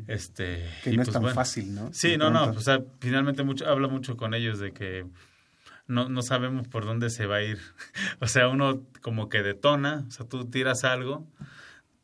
Este, 0.06 0.68
Que 0.84 0.90
y 0.92 0.96
no 0.96 1.02
es 1.02 1.08
pues, 1.08 1.12
tan 1.14 1.22
bueno. 1.22 1.34
fácil, 1.34 1.74
¿no? 1.74 1.92
Sí, 1.92 2.16
no, 2.16 2.30
no, 2.30 2.44
o 2.50 2.60
sea, 2.60 2.80
finalmente 3.00 3.42
mucho, 3.42 3.68
hablo 3.68 3.90
mucho 3.90 4.16
con 4.16 4.34
ellos 4.34 4.58
de 4.60 4.72
que 4.72 5.04
no, 5.88 6.08
no 6.08 6.22
sabemos 6.22 6.68
por 6.68 6.84
dónde 6.84 7.10
se 7.10 7.26
va 7.26 7.36
a 7.36 7.42
ir. 7.42 7.58
o 8.20 8.26
sea, 8.28 8.48
uno 8.48 8.82
como 9.02 9.28
que 9.28 9.42
detona, 9.42 10.04
o 10.08 10.10
sea, 10.12 10.26
tú 10.26 10.44
tiras 10.48 10.84
algo 10.84 11.26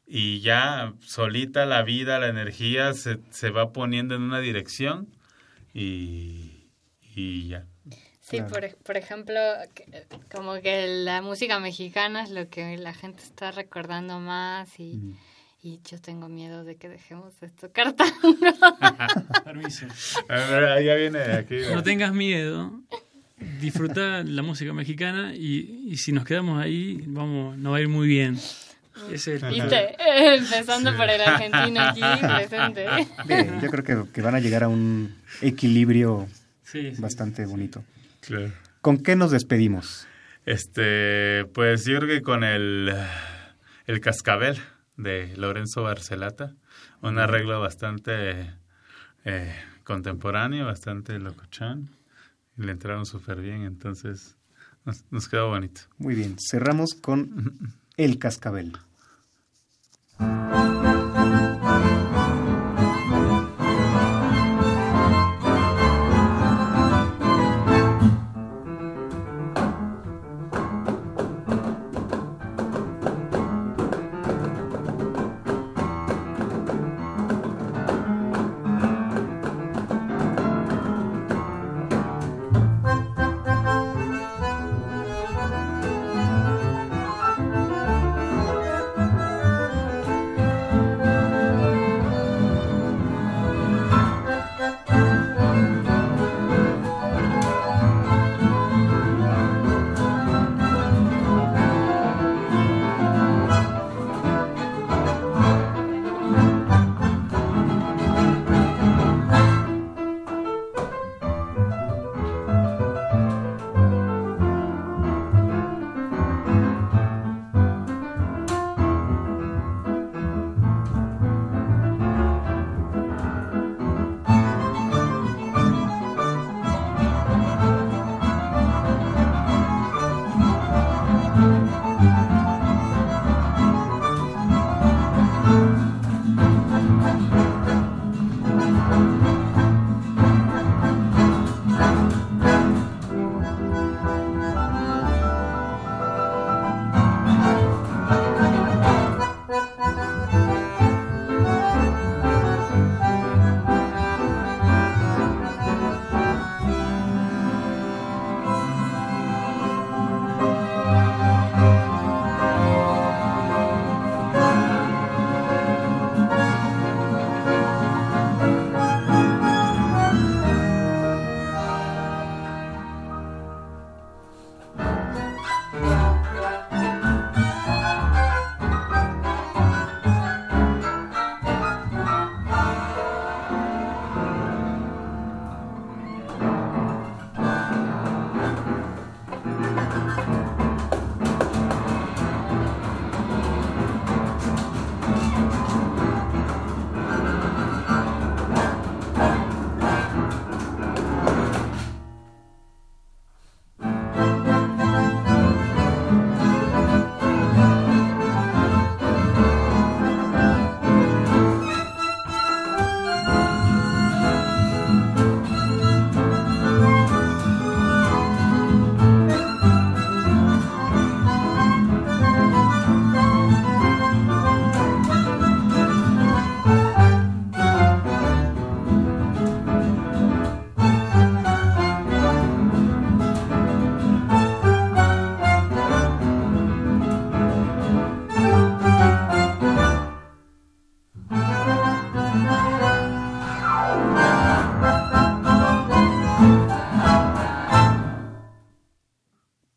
y 0.07 0.41
ya 0.41 0.95
solita 1.01 1.65
la 1.67 1.83
vida, 1.83 2.19
la 2.19 2.29
energía 2.29 2.93
se, 2.95 3.19
se 3.31 3.51
va 3.51 3.73
poniendo 3.73 4.15
en 4.15 4.23
una 4.23 4.41
dirección 4.41 5.09
y, 5.81 6.69
y 7.15 7.49
ya. 7.49 7.67
Sí, 8.21 8.39
Claro. 8.39 8.49
por, 8.49 8.77
por 8.79 8.97
ejemplo, 8.97 9.39
como 10.35 10.61
que 10.61 10.87
la 11.05 11.23
música 11.23 11.61
mexicana 11.61 12.25
es 12.25 12.31
lo 12.31 12.49
que 12.49 12.77
la 12.77 12.93
gente 12.93 13.23
está 13.23 13.53
recordando 13.53 14.19
más 14.19 14.81
y, 14.81 14.95
Mm. 14.97 15.17
y 15.63 15.81
yo 15.89 16.01
tengo 16.01 16.29
miedo 16.29 16.65
de 16.65 16.75
que 16.77 16.89
dejemos 16.89 17.39
de 17.41 17.51
tocar 17.51 17.93
tango. 17.93 18.13
Permiso. 19.45 19.87
A 20.29 20.35
ver, 20.35 20.85
ya 20.85 20.95
viene 20.95 21.19
aquí. 21.21 21.57
No 21.73 21.83
tengas 21.83 22.13
miedo. 22.13 22.81
Disfruta 23.61 24.25
la 24.25 24.43
música 24.43 24.73
mexicana 24.73 25.35
y, 25.37 25.85
y 25.87 25.97
si 25.99 26.11
nos 26.11 26.25
quedamos 26.25 26.61
ahí, 26.63 27.05
vamos, 27.07 27.57
nos 27.59 27.73
va 27.73 27.77
a 27.77 27.81
ir 27.81 27.89
muy 27.89 28.09
bien. 28.09 28.39
Es 29.11 29.29
el 29.29 29.45
¿Viste? 29.49 29.97
Empezando 30.37 30.97
por 30.97 31.09
el 31.09 31.21
argentino 31.21 31.81
aquí 31.83 32.01
presente. 32.21 32.87
Bien, 33.27 33.61
yo 33.61 33.71
creo 33.71 33.85
que, 33.85 34.13
que 34.13 34.23
van 34.23 34.35
a 34.35 34.41
llegar 34.41 34.65
a 34.65 34.69
un 34.69 35.15
equilibrio 35.43 36.27
Sí, 36.63 36.95
sí. 36.95 37.01
bastante 37.01 37.47
bonito. 37.47 37.85
Claro. 38.21 38.53
¿Con 38.81 38.99
qué 39.03 39.17
nos 39.17 39.31
despedimos? 39.31 40.07
Este, 40.45 41.45
pues 41.55 41.85
yo 41.85 41.99
creo 41.99 42.09
que 42.09 42.23
con 42.23 42.45
el, 42.45 42.93
el 43.87 44.01
cascabel 44.01 44.59
de 44.97 45.37
Lorenzo 45.37 45.83
Barcelata, 45.83 46.55
un 47.03 47.19
arreglo 47.19 47.61
bastante 47.61 48.55
eh, 49.25 49.55
contemporáneo, 49.85 50.67
bastante 50.67 51.19
locochón, 51.19 51.91
y 52.57 52.63
le 52.63 52.73
entraron 52.73 53.07
súper 53.07 53.41
bien, 53.41 53.63
entonces 53.63 54.37
nos, 54.85 55.05
nos 55.11 55.29
quedó 55.29 55.49
bonito. 55.49 55.83
Muy 55.99 56.15
bien, 56.15 56.37
cerramos 56.39 56.95
con 56.95 57.59
El 57.97 58.19
Cascabel. 58.19 58.73
Música 60.19 60.96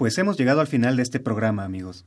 Pues 0.10 0.18
hemos 0.18 0.38
llegado 0.38 0.60
al 0.60 0.66
final 0.66 0.95
de 0.95 1.03
este 1.03 1.20
programa, 1.20 1.64
amigos. 1.64 2.03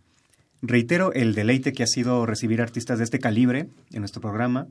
Reitero 0.60 1.12
el 1.12 1.36
deleite 1.36 1.72
que 1.72 1.84
ha 1.84 1.86
sido 1.86 2.26
recibir 2.26 2.60
artistas 2.60 2.98
de 2.98 3.04
este 3.04 3.20
calibre 3.20 3.68
en 3.92 4.00
nuestro 4.00 4.20
programa, 4.20 4.66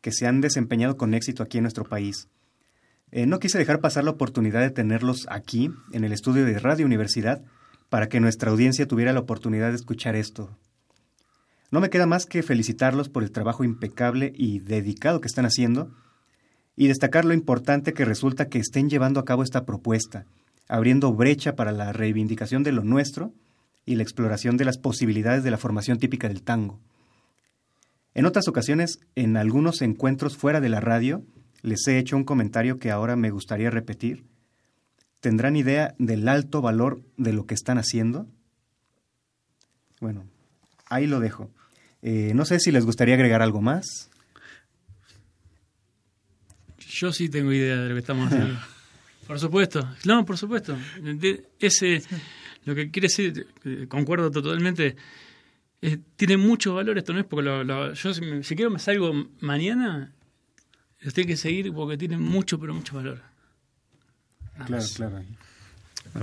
que 0.00 0.12
se 0.12 0.28
han 0.28 0.40
desempeñado 0.40 0.96
con 0.96 1.12
éxito 1.12 1.42
aquí 1.42 1.58
en 1.58 1.64
nuestro 1.64 1.82
país. 1.82 2.28
Eh, 3.10 3.26
no 3.26 3.40
quise 3.40 3.58
dejar 3.58 3.80
pasar 3.80 4.04
la 4.04 4.12
oportunidad 4.12 4.60
de 4.60 4.70
tenerlos 4.70 5.26
aquí, 5.30 5.72
en 5.92 6.04
el 6.04 6.12
estudio 6.12 6.44
de 6.44 6.60
Radio 6.60 6.86
Universidad, 6.86 7.42
para 7.88 8.08
que 8.08 8.20
nuestra 8.20 8.52
audiencia 8.52 8.86
tuviera 8.86 9.12
la 9.12 9.18
oportunidad 9.18 9.70
de 9.70 9.74
escuchar 9.74 10.14
esto. 10.14 10.56
No 11.72 11.80
me 11.80 11.90
queda 11.90 12.06
más 12.06 12.24
que 12.24 12.44
felicitarlos 12.44 13.08
por 13.08 13.24
el 13.24 13.32
trabajo 13.32 13.64
impecable 13.64 14.32
y 14.36 14.60
dedicado 14.60 15.20
que 15.20 15.26
están 15.26 15.44
haciendo 15.44 15.90
y 16.76 16.86
destacar 16.86 17.24
lo 17.24 17.34
importante 17.34 17.94
que 17.94 18.04
resulta 18.04 18.46
que 18.46 18.60
estén 18.60 18.88
llevando 18.88 19.18
a 19.18 19.24
cabo 19.24 19.42
esta 19.42 19.64
propuesta, 19.66 20.24
abriendo 20.70 21.12
brecha 21.12 21.56
para 21.56 21.72
la 21.72 21.92
reivindicación 21.92 22.62
de 22.62 22.70
lo 22.70 22.84
nuestro 22.84 23.34
y 23.84 23.96
la 23.96 24.04
exploración 24.04 24.56
de 24.56 24.64
las 24.64 24.78
posibilidades 24.78 25.42
de 25.42 25.50
la 25.50 25.58
formación 25.58 25.98
típica 25.98 26.28
del 26.28 26.42
tango. 26.42 26.80
En 28.14 28.24
otras 28.24 28.46
ocasiones, 28.46 29.00
en 29.16 29.36
algunos 29.36 29.82
encuentros 29.82 30.36
fuera 30.36 30.60
de 30.60 30.68
la 30.68 30.80
radio, 30.80 31.24
les 31.62 31.86
he 31.88 31.98
hecho 31.98 32.16
un 32.16 32.24
comentario 32.24 32.78
que 32.78 32.92
ahora 32.92 33.16
me 33.16 33.30
gustaría 33.30 33.68
repetir. 33.68 34.24
¿Tendrán 35.18 35.56
idea 35.56 35.94
del 35.98 36.28
alto 36.28 36.62
valor 36.62 37.02
de 37.16 37.32
lo 37.32 37.46
que 37.46 37.54
están 37.54 37.76
haciendo? 37.76 38.28
Bueno, 40.00 40.24
ahí 40.86 41.08
lo 41.08 41.18
dejo. 41.18 41.50
Eh, 42.02 42.32
no 42.34 42.44
sé 42.44 42.60
si 42.60 42.70
les 42.70 42.86
gustaría 42.86 43.16
agregar 43.16 43.42
algo 43.42 43.60
más. 43.60 44.08
Yo 46.78 47.12
sí 47.12 47.28
tengo 47.28 47.52
idea 47.52 47.76
de 47.76 47.88
lo 47.88 47.94
que 47.96 48.00
estamos 48.00 48.32
haciendo. 48.32 48.58
por 49.30 49.38
supuesto. 49.38 49.88
No, 50.06 50.26
por 50.26 50.36
supuesto. 50.36 50.76
ese, 51.60 52.02
lo 52.64 52.74
que 52.74 52.90
quiere 52.90 53.06
decir, 53.06 53.46
concuerdo 53.86 54.28
totalmente, 54.28 54.96
eh, 55.80 55.98
tiene 56.16 56.36
mucho 56.36 56.74
valor 56.74 56.98
esto, 56.98 57.12
¿no 57.12 57.20
es? 57.20 57.26
Porque 57.26 57.44
yo 57.94 58.12
si, 58.12 58.42
si, 58.42 58.56
quiero 58.56 58.72
me 58.72 58.80
salgo 58.80 59.12
mañana, 59.38 60.12
los 60.98 61.14
tengo 61.14 61.28
que 61.28 61.36
seguir 61.36 61.72
porque 61.72 61.96
tiene 61.96 62.16
mucho, 62.18 62.58
pero 62.58 62.74
mucho 62.74 62.96
valor. 62.96 63.22
Claro, 64.66 64.84
claro. 64.96 65.22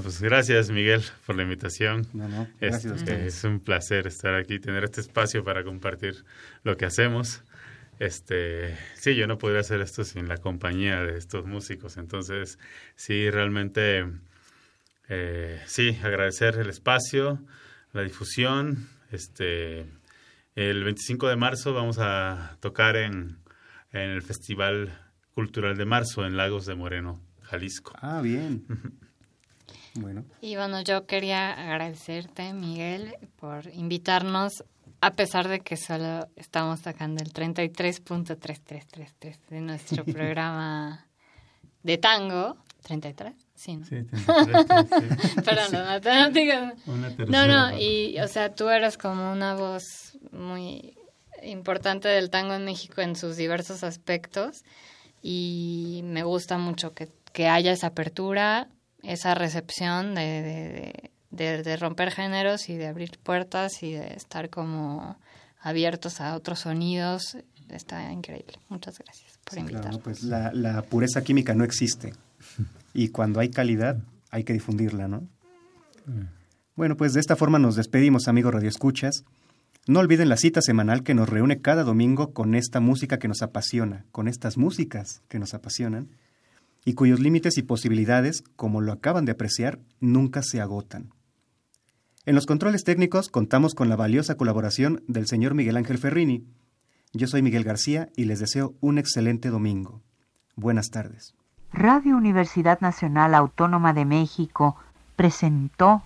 pues 0.03 0.21
gracias 0.21 0.69
Miguel 0.69 1.01
por 1.25 1.37
la 1.37 1.43
invitación. 1.43 2.05
No, 2.11 2.27
no, 2.27 2.45
gracias 2.59 3.07
es, 3.07 3.41
un 3.45 3.61
placer 3.61 4.05
estar 4.07 4.35
aquí, 4.35 4.59
tener 4.59 4.83
este 4.83 4.99
espacio 4.99 5.45
para 5.45 5.63
compartir 5.63 6.25
lo 6.63 6.75
que 6.75 6.83
hacemos. 6.83 7.41
Este, 7.99 8.77
sí, 8.95 9.15
yo 9.15 9.27
no 9.27 9.37
podría 9.37 9.61
hacer 9.61 9.81
esto 9.81 10.03
sin 10.03 10.27
la 10.27 10.37
compañía 10.37 11.01
de 11.01 11.17
estos 11.17 11.45
músicos. 11.45 11.97
Entonces, 11.97 12.59
sí, 12.95 13.29
realmente, 13.29 14.05
eh, 15.09 15.61
sí, 15.65 15.97
agradecer 16.03 16.57
el 16.57 16.69
espacio, 16.69 17.39
la 17.93 18.03
difusión. 18.03 18.89
Este, 19.11 19.85
el 20.55 20.83
25 20.83 21.27
de 21.27 21.35
marzo 21.35 21.73
vamos 21.73 21.97
a 21.99 22.57
tocar 22.59 22.95
en 22.95 23.37
en 23.91 24.11
el 24.11 24.21
Festival 24.21 24.99
Cultural 25.33 25.77
de 25.77 25.85
Marzo 25.85 26.25
en 26.25 26.37
Lagos 26.37 26.65
de 26.65 26.75
Moreno, 26.75 27.21
Jalisco. 27.43 27.93
Ah, 28.01 28.21
bien. 28.21 28.65
bueno. 29.95 30.25
Y 30.41 30.55
bueno, 30.55 30.81
yo 30.81 31.05
quería 31.05 31.53
agradecerte, 31.53 32.53
Miguel, 32.53 33.15
por 33.37 33.67
invitarnos, 33.73 34.63
a 35.01 35.15
pesar 35.15 35.47
de 35.47 35.59
que 35.59 35.77
solo 35.77 36.27
estamos 36.35 36.81
sacando 36.81 37.23
el 37.23 37.31
33.3333 37.31 39.37
de 39.49 39.61
nuestro 39.61 40.03
programa 40.05 41.07
de 41.83 41.97
tango. 41.97 42.57
¿33? 42.83 43.33
Sí, 43.55 43.77
¿no? 43.77 43.85
Sí, 43.85 44.03
33. 44.03 45.35
Perdón, 45.45 45.71
las 45.71 45.85
matemáticas. 45.85 46.73
No, 46.85 47.47
no, 47.47 47.77
y, 47.77 48.19
o 48.19 48.27
sea, 48.27 48.53
tú 48.53 48.69
eres 48.69 48.97
como 48.97 49.31
una 49.31 49.55
voz 49.55 50.17
muy 50.31 50.97
importante 51.43 52.07
del 52.07 52.29
tango 52.29 52.53
en 52.53 52.65
México 52.65 53.01
en 53.01 53.15
sus 53.15 53.35
diversos 53.35 53.83
aspectos 53.83 54.63
y 55.21 56.01
me 56.05 56.23
gusta 56.23 56.57
mucho 56.57 56.93
que, 56.93 57.09
haya 57.47 57.71
esa 57.71 57.87
apertura, 57.87 58.67
esa 59.03 59.35
recepción 59.35 60.15
de, 60.15 60.41
de, 60.41 61.11
romper 61.79 62.11
géneros 62.11 62.69
y 62.69 62.77
de 62.77 62.87
abrir 62.87 63.17
puertas 63.21 63.83
y 63.83 63.93
de 63.93 64.13
estar 64.13 64.49
como 64.49 65.17
abiertos 65.61 66.21
a 66.21 66.35
otros 66.35 66.59
sonidos. 66.59 67.37
Está 67.69 68.11
increíble. 68.11 68.59
Muchas 68.69 68.97
gracias 68.97 69.39
por 69.43 69.57
invitarnos. 69.57 69.99
pues 69.99 70.23
la, 70.23 70.51
la 70.53 70.81
pureza 70.83 71.21
química 71.21 71.53
no 71.53 71.63
existe 71.63 72.13
y 72.93 73.09
cuando 73.09 73.39
hay 73.39 73.49
calidad 73.49 73.97
hay 74.31 74.43
que 74.43 74.53
difundirla, 74.53 75.07
¿no? 75.07 75.27
Bueno, 76.75 76.95
pues 76.95 77.13
de 77.13 77.19
esta 77.19 77.35
forma 77.35 77.59
nos 77.59 77.75
despedimos, 77.75 78.27
amigos 78.27 78.53
radioescuchas. 78.53 79.23
No 79.87 79.99
olviden 79.99 80.29
la 80.29 80.37
cita 80.37 80.61
semanal 80.61 81.03
que 81.03 81.13
nos 81.13 81.29
reúne 81.29 81.61
cada 81.61 81.83
domingo 81.83 82.33
con 82.33 82.55
esta 82.55 82.79
música 82.79 83.19
que 83.19 83.27
nos 83.27 83.41
apasiona, 83.41 84.05
con 84.11 84.27
estas 84.27 84.57
músicas 84.57 85.21
que 85.27 85.39
nos 85.39 85.53
apasionan, 85.53 86.09
y 86.85 86.93
cuyos 86.93 87.19
límites 87.19 87.57
y 87.57 87.63
posibilidades, 87.63 88.43
como 88.55 88.81
lo 88.81 88.91
acaban 88.91 89.25
de 89.25 89.33
apreciar, 89.33 89.79
nunca 89.99 90.41
se 90.43 90.61
agotan. 90.61 91.09
En 92.27 92.35
los 92.35 92.45
controles 92.45 92.83
técnicos 92.83 93.29
contamos 93.29 93.73
con 93.73 93.87
la 93.87 93.95
valiosa 93.95 94.35
colaboración 94.35 95.01
del 95.07 95.27
señor 95.27 95.53
Miguel 95.53 95.77
Ángel 95.77 95.97
Ferrini. 95.97 96.45
Yo 97.13 97.25
soy 97.25 97.41
Miguel 97.41 97.63
García 97.63 98.09
y 98.17 98.25
les 98.25 98.41
deseo 98.41 98.75
un 98.81 98.97
excelente 98.97 99.49
domingo. 99.49 100.01
Buenas 100.57 100.89
tardes. 100.89 101.35
Radio 101.71 102.17
Universidad 102.17 102.81
Nacional 102.81 103.33
Autónoma 103.33 103.93
de 103.93 104.03
México 104.03 104.75
presentó 105.15 106.03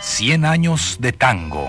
Cien 0.00 0.44
años 0.44 0.96
de 0.98 1.12
tango. 1.12 1.68